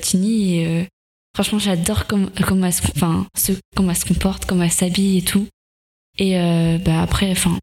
[0.00, 0.58] Tini.
[0.58, 0.88] Et,
[1.34, 5.48] franchement, j'adore comme comment enfin ce, comment elle se comporte, comment elle s'habille et tout.
[6.18, 7.58] Et euh, bah après, enfin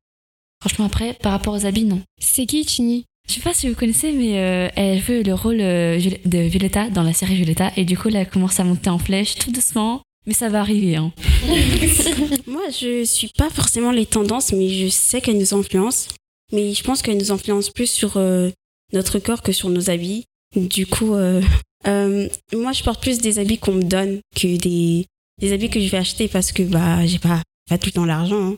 [0.62, 2.02] franchement après, par rapport aux habits, non.
[2.20, 5.62] C'est qui Tini Je sais pas si vous connaissez, mais euh, elle joue le rôle
[5.62, 8.90] euh, de Violetta dans la série Violetta, et du coup, là, elle commence à monter
[8.90, 10.96] en flèche tout doucement, mais ça va arriver.
[10.98, 11.12] Hein.
[12.48, 16.10] Moi, je suis pas forcément les tendances, mais je sais qu'elles nous influencent.
[16.52, 18.50] Mais je pense qu'elles nous influencent plus sur euh,
[18.94, 20.26] notre corps que sur nos habits.
[20.56, 21.42] Du coup, euh,
[21.88, 25.06] euh, moi, je porte plus des habits qu'on me donne que des,
[25.40, 28.06] des habits que je vais acheter parce que bah j'ai pas pas tout le temps
[28.06, 28.52] l'argent.
[28.52, 28.58] hein.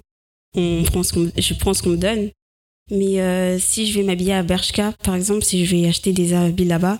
[0.56, 2.30] On prend ce qu'on, je prends ce qu'on me donne.
[2.92, 6.34] Mais euh, si je vais m'habiller à Bershka, par exemple, si je vais acheter des
[6.34, 7.00] habits là-bas,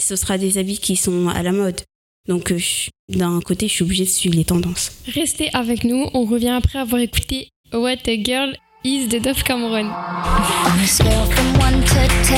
[0.00, 1.80] ce sera des habits qui sont à la mode.
[2.28, 4.92] Donc, euh, je- d'un côté, je suis obligée de suivre les tendances.
[5.14, 9.86] Restez avec nous, on revient après avoir écouté What a Girl Is de Dove Cameron.
[9.86, 11.94] On a scale from 1 to
[12.24, 12.36] 10,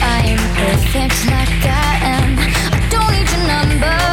[0.00, 2.38] I am perfect like I am.
[2.38, 4.11] I don't need your number.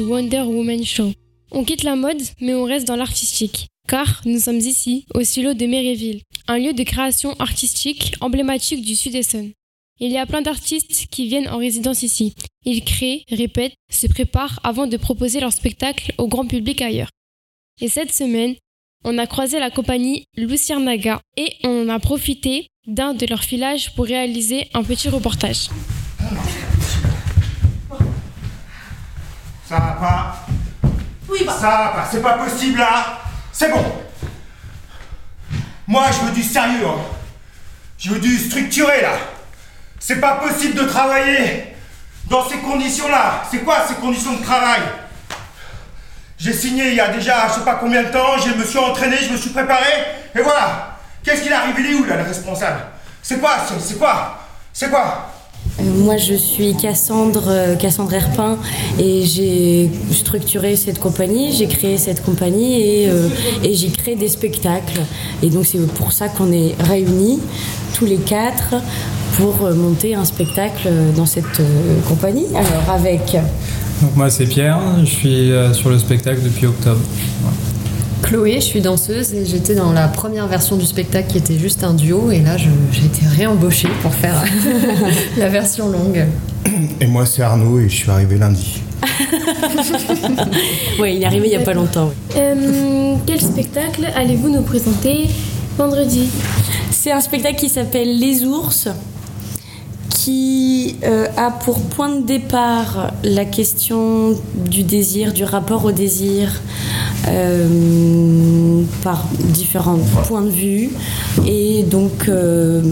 [0.00, 1.12] Wonder Woman Show.
[1.50, 3.68] On quitte la mode, mais on reste dans l'artistique.
[3.88, 8.96] Car nous sommes ici, au silo de Méréville, un lieu de création artistique emblématique du
[8.96, 9.52] Sud Essonne.
[10.00, 12.34] Il y a plein d'artistes qui viennent en résidence ici.
[12.64, 17.10] Ils créent, répètent, se préparent avant de proposer leur spectacle au grand public ailleurs.
[17.80, 18.54] Et cette semaine,
[19.04, 24.04] on a croisé la compagnie Lucianaga et on a profité d'un de leurs filages pour
[24.04, 25.68] réaliser un petit reportage.
[29.68, 30.36] Ça va pas.
[31.28, 31.52] Oui, bah.
[31.60, 33.18] Ça va pas, c'est pas possible là
[33.52, 33.84] C'est bon.
[35.86, 37.02] Moi, je veux du sérieux, hein.
[37.98, 39.12] Je veux du structuré là.
[39.98, 41.76] C'est pas possible de travailler
[42.30, 43.42] dans ces conditions-là.
[43.50, 44.80] C'est quoi ces conditions de travail?
[46.38, 48.78] J'ai signé il y a déjà je sais pas combien de temps, je me suis
[48.78, 49.92] entraîné, je me suis préparé,
[50.34, 50.96] et voilà.
[51.22, 52.80] Qu'est-ce qu'il arrive, il est où là, le responsable?
[53.20, 54.38] C'est quoi C'est quoi?
[54.72, 55.30] C'est quoi?
[55.82, 58.58] Moi, je suis Cassandre, euh, Cassandre Herpin
[58.98, 63.28] et j'ai structuré cette compagnie, j'ai créé cette compagnie et, euh,
[63.62, 65.00] j'y crée des spectacles.
[65.42, 67.38] Et donc, c'est pour ça qu'on est réunis
[67.94, 68.74] tous les quatre
[69.36, 72.46] pour euh, monter un spectacle euh, dans cette euh, compagnie.
[72.54, 73.36] Alors, avec
[74.02, 77.00] Donc moi c'est Pierre, je suis euh, sur le spectacle depuis octobre.
[78.28, 81.82] Chloé, je suis danseuse et j'étais dans la première version du spectacle qui était juste
[81.82, 84.44] un duo et là j'ai été réembauchée pour faire
[85.38, 86.26] la version longue.
[87.00, 88.82] Et moi, c'est Arnaud et je suis arrivé lundi.
[91.00, 92.12] Oui, il est arrivé il n'y a pas longtemps.
[92.36, 95.28] Euh, quel spectacle allez-vous nous présenter
[95.78, 96.28] vendredi?
[96.90, 98.88] C'est un spectacle qui s'appelle Les ours,
[100.24, 104.34] qui euh, a pour point de départ la question
[104.68, 106.60] du désir, du rapport au désir,
[107.28, 109.28] euh, par
[109.60, 110.90] différents points de vue,
[111.46, 112.82] et donc euh,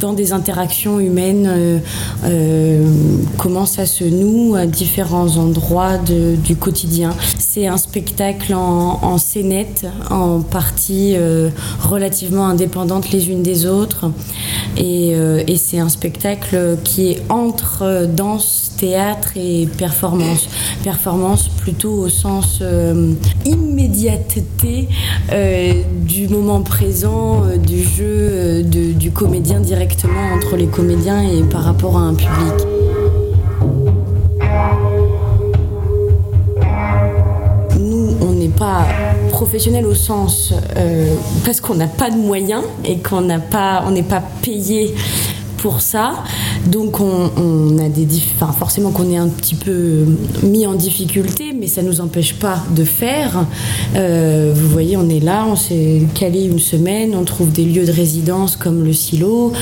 [0.00, 1.80] dans des interactions humaines,
[3.38, 7.10] comment ça se noue à différents endroits de- du quotidien.
[7.38, 11.14] C'est un spectacle en, en scénette, en partie
[11.82, 14.10] relativement indépendantes les unes des autres.
[14.76, 15.10] Et,
[15.46, 16.51] et c'est un spectacle
[16.84, 20.48] qui est entre danse, théâtre et performance.
[20.82, 23.12] Performance plutôt au sens euh,
[23.44, 24.88] immédiateté
[25.32, 31.62] euh, du moment présent, euh, du jeu du comédien directement entre les comédiens et par
[31.62, 32.54] rapport à un public.
[37.78, 38.86] Nous, on n'est pas
[39.30, 40.52] professionnel au sens
[41.44, 44.94] parce qu'on n'a pas de moyens et qu'on n'a pas, on n'est pas payé
[45.62, 46.24] pour ça.
[46.66, 50.04] Donc on, a des enfin, forcément qu'on est un petit peu
[50.42, 53.46] mis en difficulté, mais ça nous empêche pas de faire.
[53.94, 57.86] Euh, vous voyez, on est là, on s'est calé une semaine, on trouve des lieux
[57.86, 59.52] de résidence comme le silo.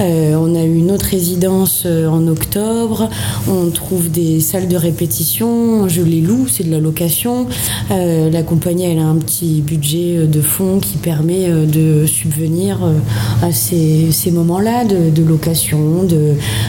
[0.00, 3.08] Euh, on a eu une autre résidence euh, en octobre.
[3.48, 5.88] On trouve des salles de répétition.
[5.88, 7.46] Je les loue, c'est de la location.
[7.90, 12.78] La compagnie, elle a un petit budget de fonds qui permet de subvenir
[13.42, 15.47] à ces, moments-là de location,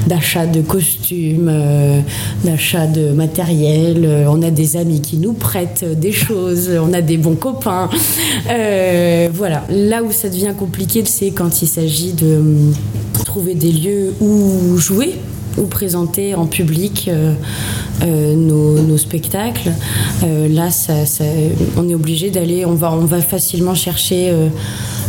[0.07, 1.99] d'achat de costumes, euh,
[2.43, 4.05] d'achat de matériel.
[4.05, 6.69] Euh, On a des amis qui nous prêtent des choses.
[6.81, 7.89] On a des bons copains.
[8.49, 9.63] Euh, voilà.
[9.69, 12.73] Là où ça devient compliqué, c'est quand il s'agit de hum,
[13.25, 15.15] trouver des lieux où jouer
[15.57, 17.33] ou présenter en public euh,
[18.03, 19.71] euh, nos, spectacles.
[20.23, 20.69] Euh, là,
[21.77, 24.33] on est obligé d'aller, on va, facilement chercher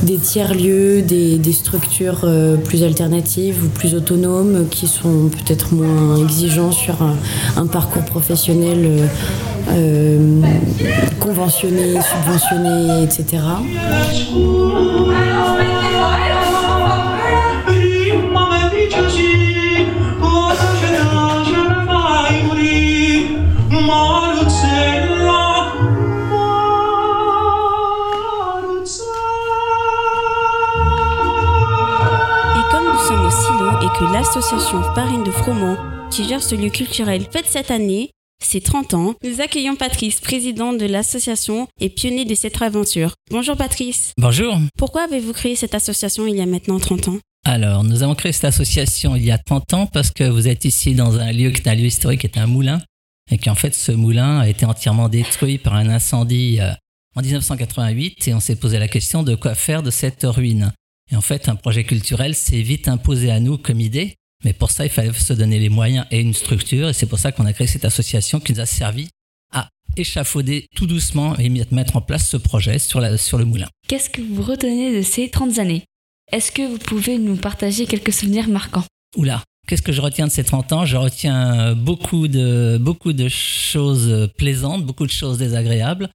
[0.03, 2.24] des tiers-lieux, des, structures
[2.64, 6.97] plus alternatives ou plus autonomes qui sont peut-être moins exigeants sur
[7.57, 9.09] un, parcours professionnel
[11.18, 13.38] conventionné, subventionné, etc.
[34.20, 35.78] l'association Farine de Froment,
[36.10, 38.10] qui gère ce lieu culturel, fête cette année
[38.44, 39.14] ses 30 ans.
[39.24, 43.14] Nous accueillons Patrice, président de l'association et pionnier de cette aventure.
[43.30, 44.12] Bonjour Patrice.
[44.18, 44.58] Bonjour.
[44.76, 47.18] Pourquoi avez-vous créé cette association il y a maintenant 30 ans?
[47.46, 50.66] Alors, nous avons créé cette association il y a 30 ans parce que vous êtes
[50.66, 52.82] ici dans un lieu qui est un lieu historique, qui est un moulin,
[53.30, 56.72] et qu'en fait, ce moulin a été entièrement détruit par un incendie euh,
[57.16, 60.74] en 1988, et on s'est posé la question de quoi faire de cette ruine.
[61.12, 64.70] Et en fait, un projet culturel s'est vite imposé à nous comme idée, mais pour
[64.70, 67.46] ça, il fallait se donner les moyens et une structure, et c'est pour ça qu'on
[67.46, 69.08] a créé cette association qui nous a servi
[69.52, 73.68] à échafauder tout doucement et mettre en place ce projet sur, la, sur le moulin.
[73.88, 75.84] Qu'est-ce que vous retenez de ces 30 années?
[76.32, 78.84] Est-ce que vous pouvez nous partager quelques souvenirs marquants?
[79.16, 80.84] Oula, qu'est-ce que je retiens de ces 30 ans?
[80.84, 86.08] Je retiens beaucoup de, beaucoup de choses plaisantes, beaucoup de choses désagréables.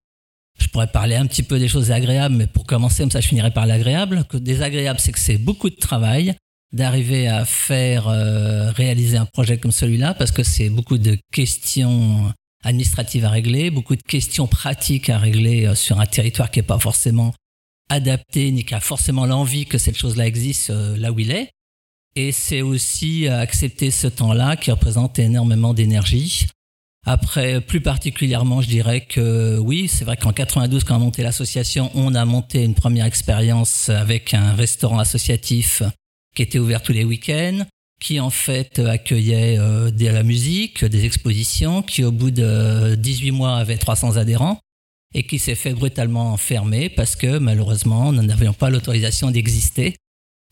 [0.66, 3.28] Je pourrais parler un petit peu des choses agréables, mais pour commencer, comme ça, je
[3.28, 4.26] finirai par l'agréable.
[4.28, 6.36] Que désagréable, c'est que c'est beaucoup de travail
[6.74, 12.34] d'arriver à faire euh, réaliser un projet comme celui-là, parce que c'est beaucoup de questions
[12.64, 16.66] administratives à régler, beaucoup de questions pratiques à régler euh, sur un territoire qui n'est
[16.66, 17.36] pas forcément
[17.90, 21.52] adapté, ni qui a forcément l'envie que cette chose-là existe euh, là où il est.
[22.16, 26.48] Et c'est aussi accepter ce temps-là qui représente énormément d'énergie.
[27.08, 31.22] Après, plus particulièrement, je dirais que oui, c'est vrai qu'en 92, quand on a monté
[31.22, 35.84] l'association, on a monté une première expérience avec un restaurant associatif
[36.36, 37.64] qui était ouvert tous les week-ends,
[38.02, 43.32] qui en fait accueillait euh, de la musique, des expositions, qui au bout de 18
[43.32, 44.60] mois avait 300 adhérents
[45.14, 49.96] et qui s'est fait brutalement fermer parce que malheureusement nous n'avions pas l'autorisation d'exister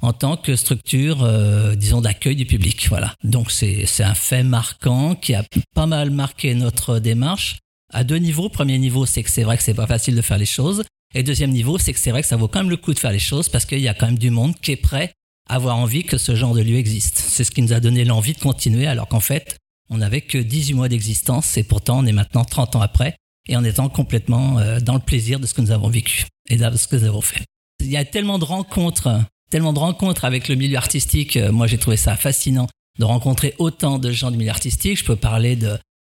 [0.03, 2.87] en tant que structure, euh, disons, d'accueil du public.
[2.89, 3.15] Voilà.
[3.23, 7.59] Donc c'est un fait marquant qui a pas mal marqué notre démarche
[7.93, 8.49] à deux niveaux.
[8.49, 10.83] Premier niveau, c'est que c'est vrai que c'est pas facile de faire les choses.
[11.15, 12.99] Et deuxième niveau, c'est que c'est vrai que ça vaut quand même le coup de
[12.99, 15.13] faire les choses parce qu'il y a quand même du monde qui est prêt
[15.49, 17.17] à avoir envie que ce genre de lieu existe.
[17.17, 19.55] C'est ce qui nous a donné l'envie de continuer alors qu'en fait,
[19.89, 23.15] on n'avait que 18 mois d'existence et pourtant on est maintenant 30 ans après
[23.47, 26.57] et en étant complètement euh, dans le plaisir de ce que nous avons vécu et
[26.57, 27.45] de ce que nous avons fait.
[27.79, 29.23] Il y a tellement de rencontres,
[29.53, 31.37] tellement de rencontres avec le milieu artistique.
[31.37, 32.67] euh, Moi, j'ai trouvé ça fascinant
[32.97, 34.97] de rencontrer autant de gens du milieu artistique.
[34.97, 35.77] Je peux parler de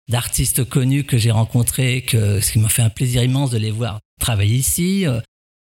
[0.09, 3.71] d'artistes connus que j'ai rencontrés, que ce qui m'a fait un plaisir immense de les
[3.71, 5.05] voir travailler ici.
[5.05, 5.19] Euh,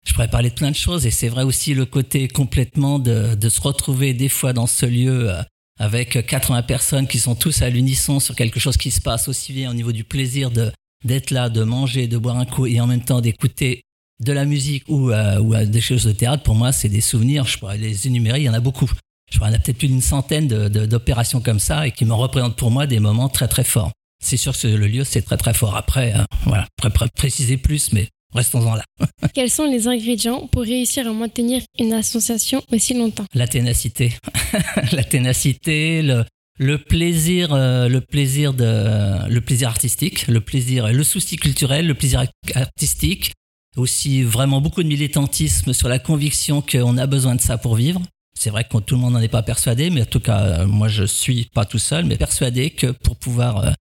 [0.08, 3.36] Je pourrais parler de plein de choses et c'est vrai aussi le côté complètement de,
[3.36, 5.44] de se retrouver des fois dans ce lieu euh,
[5.80, 9.54] avec 80 personnes qui sont tous à l'unisson sur quelque chose qui se passe aussi
[9.54, 10.72] bien au niveau du plaisir de
[11.06, 13.84] d'être là, de manger, de boire un coup et en même temps d'écouter
[14.20, 17.46] de la musique ou, euh, ou des choses de théâtre, pour moi, c'est des souvenirs.
[17.46, 18.90] Je pourrais les énumérer, il y en a beaucoup.
[19.32, 22.56] Je pourrais en a peut-être plus d'une centaine d'opérations comme ça et qui me représentent
[22.56, 23.92] pour moi des moments très très forts.
[24.24, 25.78] C'est sûr que le lieu, c'est très très fort.
[25.78, 28.84] Après, euh, voilà, je pourrais pr- préciser plus, mais restons-en là.
[29.34, 33.26] Quels sont les ingrédients pour réussir à maintenir une association aussi longtemps?
[33.34, 34.14] La ténacité,
[34.92, 36.26] la ténacité, le,
[36.58, 41.94] le plaisir, euh, le plaisir de, le plaisir artistique, le plaisir, le souci culturel, le
[41.94, 42.26] plaisir
[42.56, 43.32] artistique,
[43.78, 48.02] aussi vraiment beaucoup de militantisme sur la conviction qu'on a besoin de ça pour vivre.
[48.38, 50.66] C'est vrai que tout le monde n'en est pas persuadé, mais en tout cas, euh,
[50.66, 53.72] moi je suis pas tout seul, mais persuadé que pour pouvoir euh,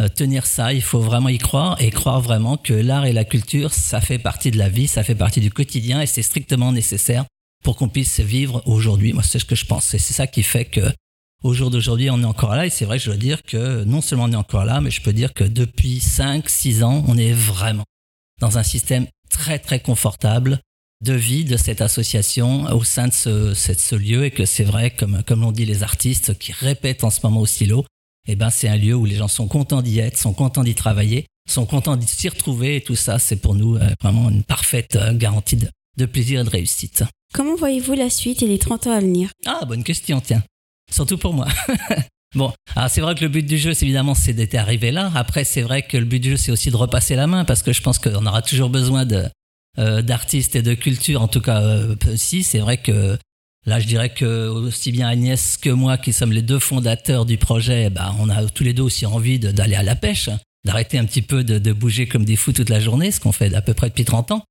[0.00, 3.24] euh, tenir ça, il faut vraiment y croire et croire vraiment que l'art et la
[3.24, 6.70] culture, ça fait partie de la vie, ça fait partie du quotidien et c'est strictement
[6.70, 7.24] nécessaire
[7.64, 9.12] pour qu'on puisse vivre aujourd'hui.
[9.12, 9.92] Moi, c'est ce que je pense.
[9.94, 10.92] Et c'est ça qui fait que
[11.42, 12.66] au jour d'aujourd'hui, on est encore là.
[12.66, 14.90] Et c'est vrai que je dois dire que non seulement on est encore là, mais
[14.90, 17.84] je peux dire que depuis 5, 6 ans, on est vraiment
[18.40, 20.60] dans un système très, très confortable
[21.04, 25.22] de vie de cette association au sein de ce, lieu et que c'est vrai, comme,
[25.24, 27.84] comme l'ont dit les artistes qui répètent en ce moment au silo,
[28.26, 30.74] eh ben, c'est un lieu où les gens sont contents d'y être, sont contents d'y
[30.74, 34.42] travailler, sont contents d'y s'y retrouver et tout ça, c'est pour nous euh, vraiment une
[34.42, 37.04] parfaite euh, garantie de, de plaisir et de réussite.
[37.32, 39.30] Comment voyez-vous la suite et les 30 ans à venir?
[39.46, 40.42] Ah, bonne question, tiens.
[40.90, 41.46] Surtout pour moi.
[42.34, 45.10] bon, alors c'est vrai que le but du jeu, c'est évidemment, c'est d'être arrivé là.
[45.14, 47.62] Après, c'est vrai que le but du jeu, c'est aussi de repasser la main parce
[47.62, 49.24] que je pense qu'on aura toujours besoin de
[49.78, 51.22] euh, d'artistes et de culture.
[51.22, 53.16] En tout cas, euh, si c'est vrai que
[53.64, 57.38] là, je dirais que aussi bien Agnès que moi, qui sommes les deux fondateurs du
[57.38, 60.30] projet, bah, on a tous les deux aussi envie d'aller à la pêche,
[60.64, 63.30] d'arrêter un petit peu de, de bouger comme des fous toute la journée, ce qu'on
[63.30, 64.44] fait à peu près depuis 30 ans.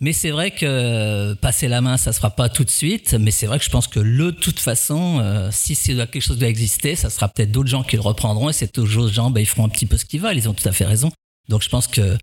[0.00, 3.14] Mais c'est vrai que euh, passer la main, ça se fera pas tout de suite.
[3.14, 6.20] Mais c'est vrai que je pense que le, de toute façon, euh, si c'est quelque
[6.20, 8.48] chose doit exister, ça sera peut-être d'autres gens qui le reprendront.
[8.48, 10.38] Et ces autres gens, ben, ils feront un petit peu ce qu'ils veulent.
[10.38, 11.12] Ils ont tout à fait raison.
[11.48, 12.16] Donc je pense que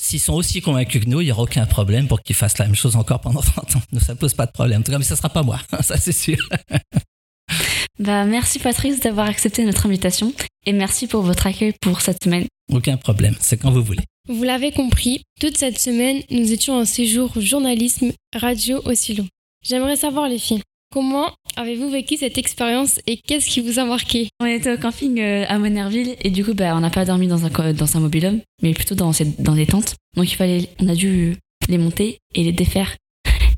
[0.00, 2.64] s'ils sont aussi convaincus que nous, il y aura aucun problème pour qu'ils fassent la
[2.64, 3.82] même chose encore pendant 30 ans.
[3.92, 4.80] Nous, ça pose pas de problème.
[4.80, 5.60] En tout cas, mais ça sera pas moi.
[5.82, 6.48] ça, c'est sûr.
[8.00, 10.32] Bah, merci Patrice d'avoir accepté notre invitation
[10.66, 12.46] et merci pour votre accueil pour cette semaine.
[12.72, 13.36] aucun problème.
[13.40, 14.02] C'est quand vous voulez.
[14.28, 19.24] Vous l'avez compris, toute cette semaine, nous étions en séjour journalisme radio au silo.
[19.66, 20.62] J'aimerais savoir les filles,
[20.92, 24.28] Comment avez-vous vécu cette expérience et qu'est-ce qui vous a marqué?
[24.40, 27.28] On était au camping euh, à Monerville et du coup, bah, on n'a pas dormi
[27.28, 29.94] dans un, co- dans un mobilhome, mais plutôt dans, cette- dans des tentes.
[30.16, 31.36] Donc il fallait, on a dû
[31.68, 32.96] les monter et les défaire.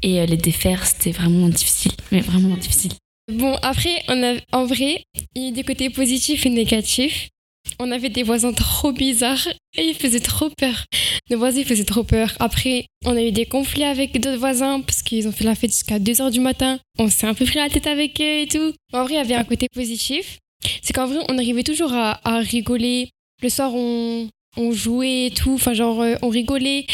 [0.03, 2.93] Et euh, les défaire, c'était vraiment difficile, mais vraiment difficile.
[3.33, 5.05] Bon, après, on en vrai,
[5.35, 7.31] il y a des côtés positifs et négatifs.
[7.79, 10.85] On avait des voisins trop bizarres et ils faisaient trop peur.
[11.31, 12.35] Nos voisins faisaient trop peur.
[12.41, 15.71] Après, on a eu des conflits avec d'autres voisins parce qu'ils ont fait la fête
[15.71, 16.79] jusqu'à 2h du matin.
[16.99, 18.75] On s'est un peu pris la tête avec eux et tout.
[18.93, 20.39] En vrai, il y avait un côté positif.
[20.83, 23.09] C'est qu'en vrai, on arrivait toujours à, rigoler.
[23.43, 24.29] Le soir, on,
[24.73, 25.55] jouait et tout.
[25.55, 26.87] Enfin, genre, euh, on rigolait.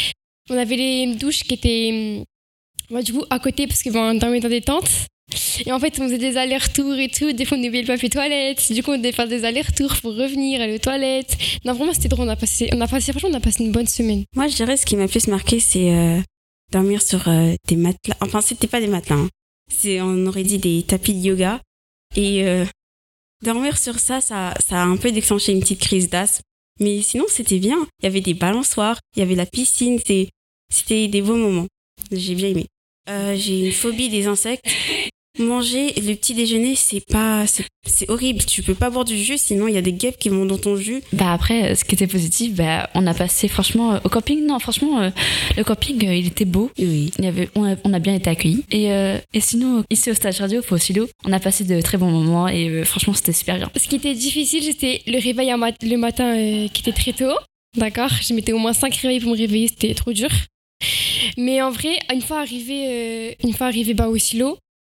[0.49, 2.23] On avait les douches qui étaient,
[2.89, 5.07] hum, du coup, à côté parce qu'on dormait dans des tentes.
[5.65, 7.31] Et en fait, on faisait des allers-retours et tout.
[7.33, 8.71] Des fois, on oubliait le papier toilette.
[8.71, 11.37] Du coup, on devait faire des allers-retours pour revenir, aller aux toilettes.
[11.65, 12.25] Non, vraiment, c'était drôle.
[12.27, 14.23] On a passé, on a passé, franchement, on a passé une bonne semaine.
[14.35, 16.19] Moi, je dirais ce qui m'a plus marqué, c'est euh,
[16.71, 18.15] dormir sur euh, des matelas.
[18.21, 19.17] Enfin, c'était pas des matelas.
[19.17, 19.29] hein.
[19.71, 21.61] C'est, on aurait dit des tapis de yoga.
[22.15, 22.65] Et euh,
[23.45, 26.41] dormir sur ça, ça, ça a un peu déclenché une petite crise d'asthme.
[26.79, 27.85] Mais sinon, c'était bien.
[28.01, 29.99] Il y avait des balançoires, il y avait la piscine.
[30.05, 30.29] c'est-
[30.71, 31.67] C'était des beaux moments.
[32.11, 32.65] J'ai bien aimé.
[33.35, 34.63] J'ai une phobie des insectes.
[35.39, 38.43] Manger le petit déjeuner, c'est pas, c'est, horrible.
[38.43, 40.57] Tu peux pas boire du jus, sinon il y a des guêpes qui vont dans
[40.57, 41.01] ton jus.
[41.13, 44.45] Bah après, euh, ce qui était positif, bah, on a passé franchement euh, au camping.
[44.45, 45.09] Non, franchement, euh,
[45.55, 46.69] le camping, euh, il était beau.
[46.77, 47.11] Oui.
[47.17, 48.65] Il y avait, on, a, on a bien été accueillis.
[48.71, 51.97] Et, euh, et sinon, ici au stage radio, au silo, on a passé de très
[51.97, 53.71] bons moments et euh, franchement, c'était super bien.
[53.77, 57.33] Ce qui était difficile, c'était le réveil mat- le matin euh, qui était très tôt.
[57.77, 58.09] D'accord?
[58.21, 60.29] Je mettais au moins 5 réveils pour me réveiller, c'était trop dur.
[61.37, 64.57] Mais en vrai, une fois arrivé, euh, une fois arrivé bah, au silo,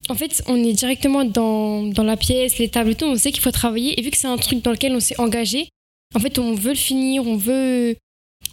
[0.10, 3.42] en fait, on est directement dans, dans la pièce, les tables tout, on sait qu'il
[3.42, 4.00] faut travailler.
[4.00, 5.70] Et vu que c'est un truc dans lequel on s'est engagé,
[6.16, 7.96] en fait, on veut le finir, on veut,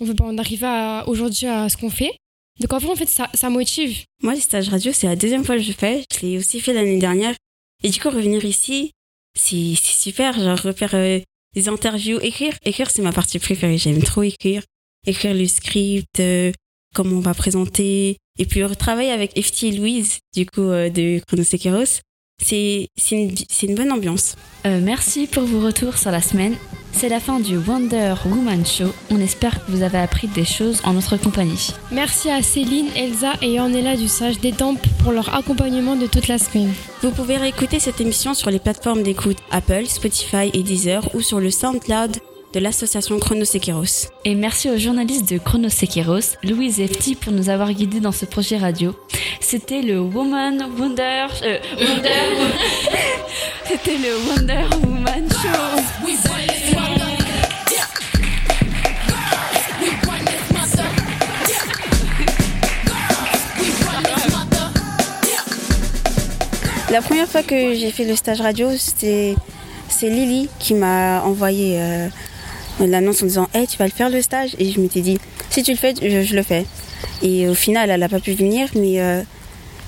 [0.00, 2.12] on veut bah, on arrive à, aujourd'hui à ce qu'on fait.
[2.60, 4.04] Donc en en fait, ça, motive.
[4.22, 6.04] Moi, les stages radio, c'est la deuxième fois que je fais.
[6.12, 7.34] Je l'ai aussi fait l'année dernière.
[7.84, 8.90] Et du coup, revenir ici,
[9.34, 10.34] c'est super.
[10.34, 11.20] Genre, refaire euh,
[11.54, 12.54] des interviews, écrire.
[12.64, 13.78] Écrire, c'est ma partie préférée.
[13.78, 14.62] J'aime trop écrire.
[15.06, 16.52] Écrire le script, euh,
[16.94, 18.16] comment on va présenter.
[18.38, 22.00] Et puis, retravailler avec FT et Louise, du coup, euh, de Chronosekeros.
[22.40, 24.36] C'est c'est une, c'est une bonne ambiance.
[24.64, 26.54] Euh, merci pour vos retours sur la semaine.
[26.92, 28.92] C'est la fin du Wonder Woman Show.
[29.10, 31.72] On espère que vous avez appris des choses en notre compagnie.
[31.92, 36.28] Merci à Céline, Elsa et Ornella du Sage des Tempes pour leur accompagnement de toute
[36.28, 36.72] la semaine.
[37.02, 41.40] Vous pouvez réécouter cette émission sur les plateformes d'écoute Apple, Spotify et Deezer ou sur
[41.40, 42.18] le SoundCloud
[42.52, 44.08] de l'association Chronosekeros.
[44.24, 48.12] Et merci aux journalistes de Chrono Sekeros, Louise et Fti, pour nous avoir guidés dans
[48.12, 48.94] ce projet radio.
[49.40, 51.26] C'était le Woman Wonder...
[51.42, 52.08] euh, Wonder...
[53.68, 55.78] C'était le Wonder Woman Show.
[66.90, 69.36] La première fois que j'ai fait le stage radio, c'était
[69.90, 72.08] c'est Lily qui m'a envoyé euh,
[72.80, 74.54] l'annonce en disant Hey, tu vas le faire le stage?
[74.58, 75.18] Et je m'étais dit
[75.50, 76.64] Si tu le fais, je, le fais.
[77.22, 79.22] Et au final, elle n'a pas pu venir, mais euh,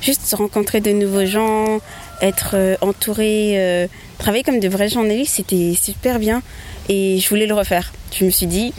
[0.01, 1.81] juste rencontrer de nouveaux gens,
[2.21, 3.87] être euh, entourée, euh,
[4.19, 6.43] travailler comme de vrais journalistes, c'était super bien.
[6.89, 7.93] Et je voulais le refaire.
[8.13, 8.73] Je me suis dit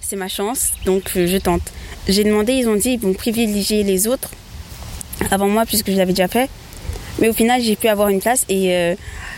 [0.00, 1.72] C'est ma chance, donc euh, je tente.
[2.08, 4.30] J'ai demandé, ils ont dit ils vont privilégier les autres
[5.30, 6.48] avant moi, puisque je l'avais déjà fait.
[7.18, 8.94] Mais au final, j'ai pu avoir une place et euh,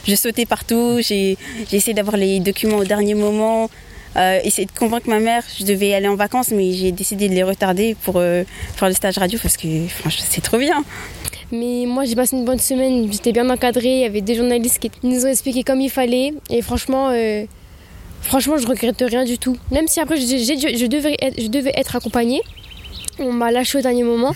[0.06, 0.98] je sautais partout.
[1.00, 1.38] J'ai
[1.72, 3.70] essayé d'avoir les documents au dernier moment.
[4.18, 5.44] Euh, essayer de convaincre ma mère.
[5.58, 8.42] Je devais aller en vacances, mais j'ai décidé de les retarder pour euh,
[8.74, 10.82] faire le stage radio parce que franchement, c'est trop bien.
[11.52, 13.10] Mais moi, j'ai passé une bonne semaine.
[13.12, 13.94] J'étais bien encadrée.
[13.98, 16.32] Il y avait des journalistes qui nous ont expliqué comme il fallait.
[16.50, 17.44] Et franchement, euh,
[18.22, 19.56] franchement, je regrette rien du tout.
[19.70, 22.42] Même si après, j'ai- je, devais être, je devais être accompagnée.
[23.20, 24.34] On m'a lâché au dernier moment.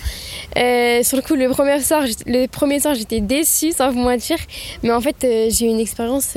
[0.59, 4.37] Euh, sur le coup, le premier soir, le premier soir, j'étais déçue, sans vous mentir.
[4.83, 5.17] Mais en fait,
[5.51, 6.35] j'ai eu une expérience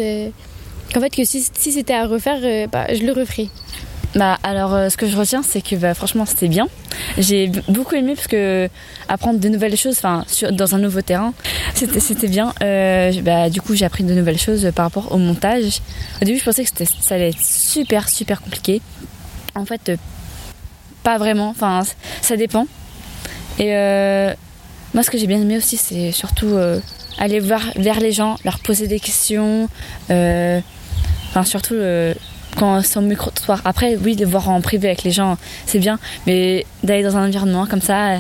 [0.93, 3.49] qu'en fait, que si, c'était à refaire, euh, bah, je le referais.
[4.15, 6.69] Bah alors euh, ce que je retiens c'est que bah, franchement c'était bien.
[7.17, 8.69] J'ai beaucoup aimé parce que
[9.09, 11.33] apprendre de nouvelles choses, enfin dans un nouveau terrain,
[11.73, 12.53] c'était bien.
[12.63, 15.81] Euh, bah, du coup j'ai appris de nouvelles choses par rapport au montage.
[16.21, 16.69] Au début je pensais que
[17.01, 18.81] ça allait être super super compliqué.
[19.53, 19.91] En fait
[21.03, 21.49] pas vraiment.
[21.49, 21.83] Enfin
[22.21, 22.67] ça dépend.
[23.59, 23.73] Et
[24.93, 26.55] moi ce que j'ai bien aimé aussi c'est surtout
[27.17, 29.67] aller voir vers les gens, leur poser des questions.
[31.35, 32.13] Enfin surtout euh,
[32.57, 33.61] quand c'est au micro-trottoir.
[33.65, 35.99] Après, oui, de voir en privé avec les gens, c'est bien.
[36.25, 38.17] Mais d'aller dans un environnement comme ça, euh,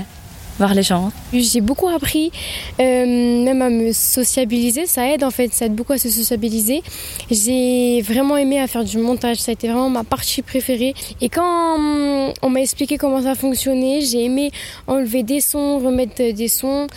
[0.59, 1.13] voir les gens.
[1.31, 2.33] J'ai beaucoup appris,
[2.81, 3.05] euh,
[3.45, 4.85] même à me sociabiliser.
[4.85, 6.83] Ça aide en fait, ça aide beaucoup à se sociabiliser.
[7.31, 9.37] J'ai vraiment aimé à faire du montage.
[9.37, 10.93] Ça a été vraiment ma partie préférée.
[11.21, 14.51] Et quand hum, on m'a expliqué comment ça fonctionnait, j'ai aimé
[14.87, 16.87] enlever des sons, remettre des sons,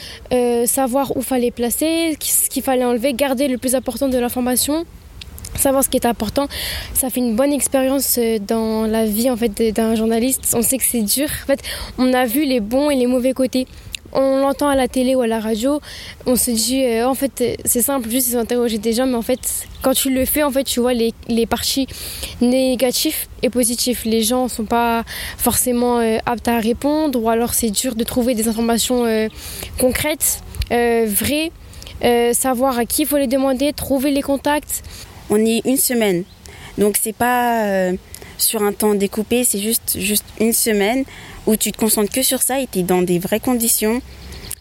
[0.66, 4.84] savoir où fallait placer, ce qu'il fallait enlever, garder le plus important de l'information
[5.54, 6.48] savoir ce qui est important.
[6.94, 10.54] Ça fait une bonne expérience euh, dans la vie en fait d'un journaliste.
[10.56, 11.28] On sait que c'est dur.
[11.44, 11.62] En fait,
[11.98, 13.66] on a vu les bons et les mauvais côtés.
[14.12, 15.80] On l'entend à la télé ou à la radio,
[16.24, 19.66] on se dit euh, en fait c'est simple, juste interroger des gens, mais en fait
[19.82, 21.86] quand tu le fais en fait tu vois les, les parties
[22.40, 24.06] négatifs et positifs.
[24.06, 25.04] Les gens sont pas
[25.36, 29.28] forcément euh, aptes à répondre ou alors c'est dur de trouver des informations euh,
[29.78, 30.42] concrètes,
[30.72, 31.52] euh, vraies,
[32.04, 34.82] euh, savoir à qui il faut les demander, trouver les contacts.
[35.30, 36.24] On est une semaine.
[36.78, 37.92] Donc c'est pas euh,
[38.38, 41.04] sur un temps découpé, c'est juste, juste une semaine
[41.46, 44.00] où tu te concentres que sur ça et tu es dans des vraies conditions.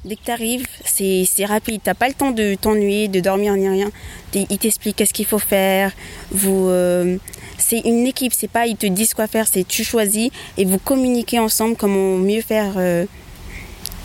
[0.06, 1.81] Dès que tu arrives, c'est c'est rapide.
[1.84, 3.91] T'as pas le temps de t'ennuyer, de dormir ni rien.
[4.34, 5.91] Ils t'expliquent qu'est-ce qu'il faut faire.
[6.31, 7.18] Vous, euh,
[7.57, 10.77] c'est une équipe, c'est pas ils te disent quoi faire, c'est tu choisis et vous
[10.77, 13.06] communiquez ensemble comment mieux faire euh,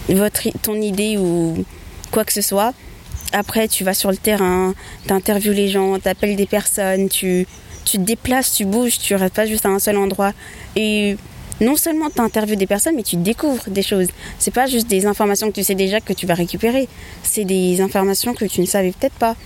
[0.09, 1.65] votre, ton idée ou
[2.11, 2.75] quoi que ce soit.
[3.33, 4.75] Après, tu vas sur le terrain,
[5.07, 7.47] tu interviews les gens, tu appelles des personnes, tu,
[7.85, 10.33] tu te déplaces, tu bouges, tu restes pas juste à un seul endroit.
[10.77, 11.17] Et
[11.61, 14.09] non seulement tu interviews des personnes, mais tu découvres des choses.
[14.39, 16.89] C'est pas juste des informations que tu sais déjà que tu vas récupérer.
[17.23, 19.37] C'est des informations que tu ne savais peut-être pas.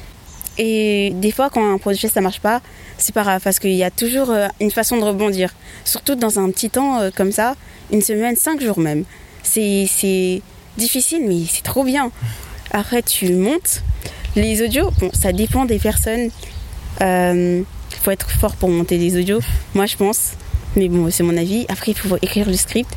[0.58, 2.62] Et des fois, quand un projet ça marche pas,
[2.98, 5.54] c'est pas grave parce qu'il y a toujours euh, une façon de rebondir.
[5.84, 7.54] Surtout dans un petit temps euh, comme ça,
[7.92, 9.04] une semaine, cinq jours même.
[9.42, 10.42] C'est
[10.76, 12.10] difficile, mais c'est trop bien.
[12.70, 13.82] Après, tu montes.
[14.34, 16.30] Les audios, bon, ça dépend des personnes.
[17.00, 17.64] Il
[18.02, 19.40] faut être fort pour monter des audios,
[19.74, 20.32] moi je pense.
[20.76, 21.64] Mais bon, c'est mon avis.
[21.68, 22.90] Après, il faut écrire le script,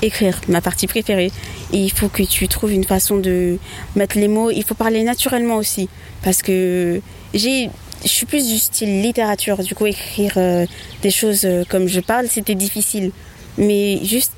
[0.00, 1.32] écrire ma partie préférée.
[1.72, 3.58] Et il faut que tu trouves une façon de
[3.96, 4.50] mettre les mots.
[4.50, 5.88] Il faut parler naturellement aussi.
[6.22, 7.00] Parce que
[7.34, 7.70] j'ai.
[8.02, 10.66] Je suis plus du style littérature, du coup écrire euh,
[11.00, 13.10] des choses euh, comme je parle, c'était difficile.
[13.56, 14.32] Mais juste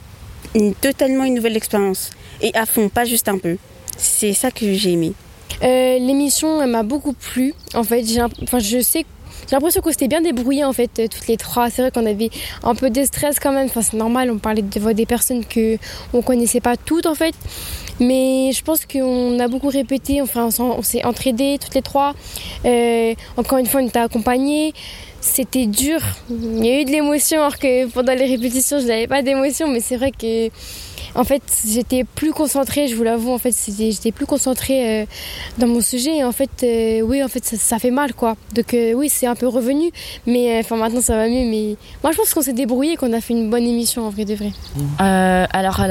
[0.54, 2.10] une, totalement une nouvelle expérience.
[2.40, 3.58] Et à fond, pas juste un peu.
[3.98, 5.12] C'est ça que j'ai aimé.
[5.62, 7.52] Euh, L'émission m'a beaucoup plu.
[7.74, 9.04] En fait, j'ai, enfin, je sais,
[9.48, 11.70] j'ai l'impression qu'on s'était bien débrouillé en fait euh, toutes les trois.
[11.70, 12.30] C'est vrai qu'on avait
[12.62, 13.66] un peu de stress quand même.
[13.66, 14.30] Enfin, c'est normal.
[14.30, 15.78] On parlait de des personnes que
[16.12, 17.34] on connaissait pas toutes en fait.
[18.00, 20.20] Mais je pense qu'on a beaucoup répété.
[20.22, 22.14] Enfin, on, s'est entraidés toutes les trois.
[22.64, 24.72] Euh, encore une fois, on était accompagnés.
[25.20, 26.00] C'était dur.
[26.30, 29.66] Il y a eu de l'émotion alors que pendant les répétitions, je n'avais pas d'émotion.
[29.68, 30.50] Mais c'est vrai que
[31.18, 35.06] en fait, j'étais plus concentrée, je vous l'avoue, en fait, j'étais plus concentrée euh,
[35.58, 36.18] dans mon sujet.
[36.18, 38.36] Et en fait, euh, oui, en fait, ça, ça fait mal, quoi.
[38.54, 39.90] Donc, euh, oui, c'est un peu revenu.
[40.26, 41.44] Mais euh, enfin, maintenant, ça va mieux.
[41.50, 44.24] Mais moi, je pense qu'on s'est débrouillé, qu'on a fait une bonne émission, en vrai
[44.24, 44.52] de vrai.
[45.00, 45.88] Euh, alors, à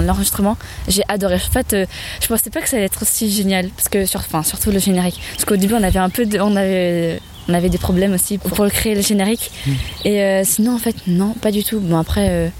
[0.00, 0.56] l'enregistrement,
[0.86, 1.34] j'ai adoré.
[1.34, 1.86] En fait, euh,
[2.22, 4.78] je pensais pas que ça allait être aussi génial, parce que sur, enfin, surtout le
[4.78, 5.20] générique.
[5.32, 8.38] Parce qu'au début, on avait un peu, de, on avait, on avait des problèmes aussi
[8.38, 9.50] pour, pour créer le générique.
[10.04, 11.80] Et euh, sinon, en fait, non, pas du tout.
[11.80, 12.52] Bon, après.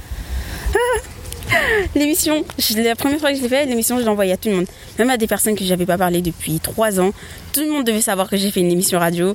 [1.94, 2.44] L'émission,
[2.76, 4.66] la première fois que je l'ai fait, l'émission, je l'ai envoyée à tout le monde.
[4.98, 7.12] Même à des personnes que j'avais pas parlé depuis trois ans.
[7.52, 9.34] Tout le monde devait savoir que j'ai fait une émission radio.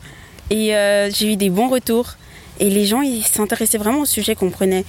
[0.49, 2.15] Et euh, j'ai eu des bons retours.
[2.59, 4.85] Et les gens, ils s'intéressaient vraiment au sujet qu'on prenait.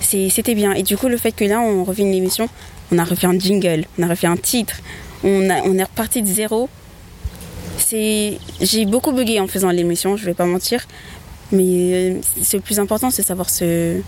[0.00, 0.72] C'était bien.
[0.72, 2.48] Et du coup, le fait que là, on refait une émission,
[2.92, 4.76] on a refait un jingle, on a refait un titre,
[5.22, 6.68] on, a, on est reparti de zéro.
[7.90, 10.86] J'ai beaucoup bugué en faisant l'émission, je vais pas mentir.
[11.52, 12.20] Mais euh,
[12.52, 14.00] le plus important, c'est savoir se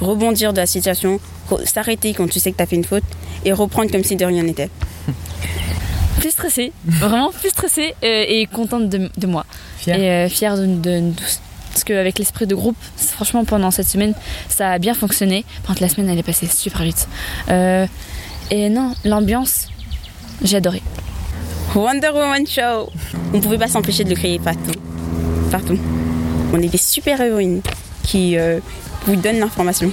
[0.00, 1.20] rebondir de la situation,
[1.64, 3.04] s'arrêter quand tu sais que tu as fait une faute
[3.44, 4.70] et reprendre comme si de rien n'était.
[6.20, 9.44] plus stressée, vraiment plus stressée euh, et contente de, de moi.
[9.86, 11.12] Et euh, fière de, de- de-
[11.72, 14.14] parce qu'avec l'esprit de groupe, franchement pendant cette semaine,
[14.48, 15.44] ça a bien fonctionné.
[15.62, 17.06] Par contre, la semaine elle est passée super vite.
[17.50, 17.86] Euh,
[18.50, 19.68] et non, l'ambiance,
[20.42, 20.82] j'ai adoré.
[21.74, 22.88] Wonder Woman Show
[23.34, 24.72] On pouvait pas s'empêcher de le crier partout.
[25.50, 25.78] Partout.
[26.54, 27.60] On est des super héroïnes
[28.04, 28.60] qui euh,
[29.06, 29.92] vous donne l'information.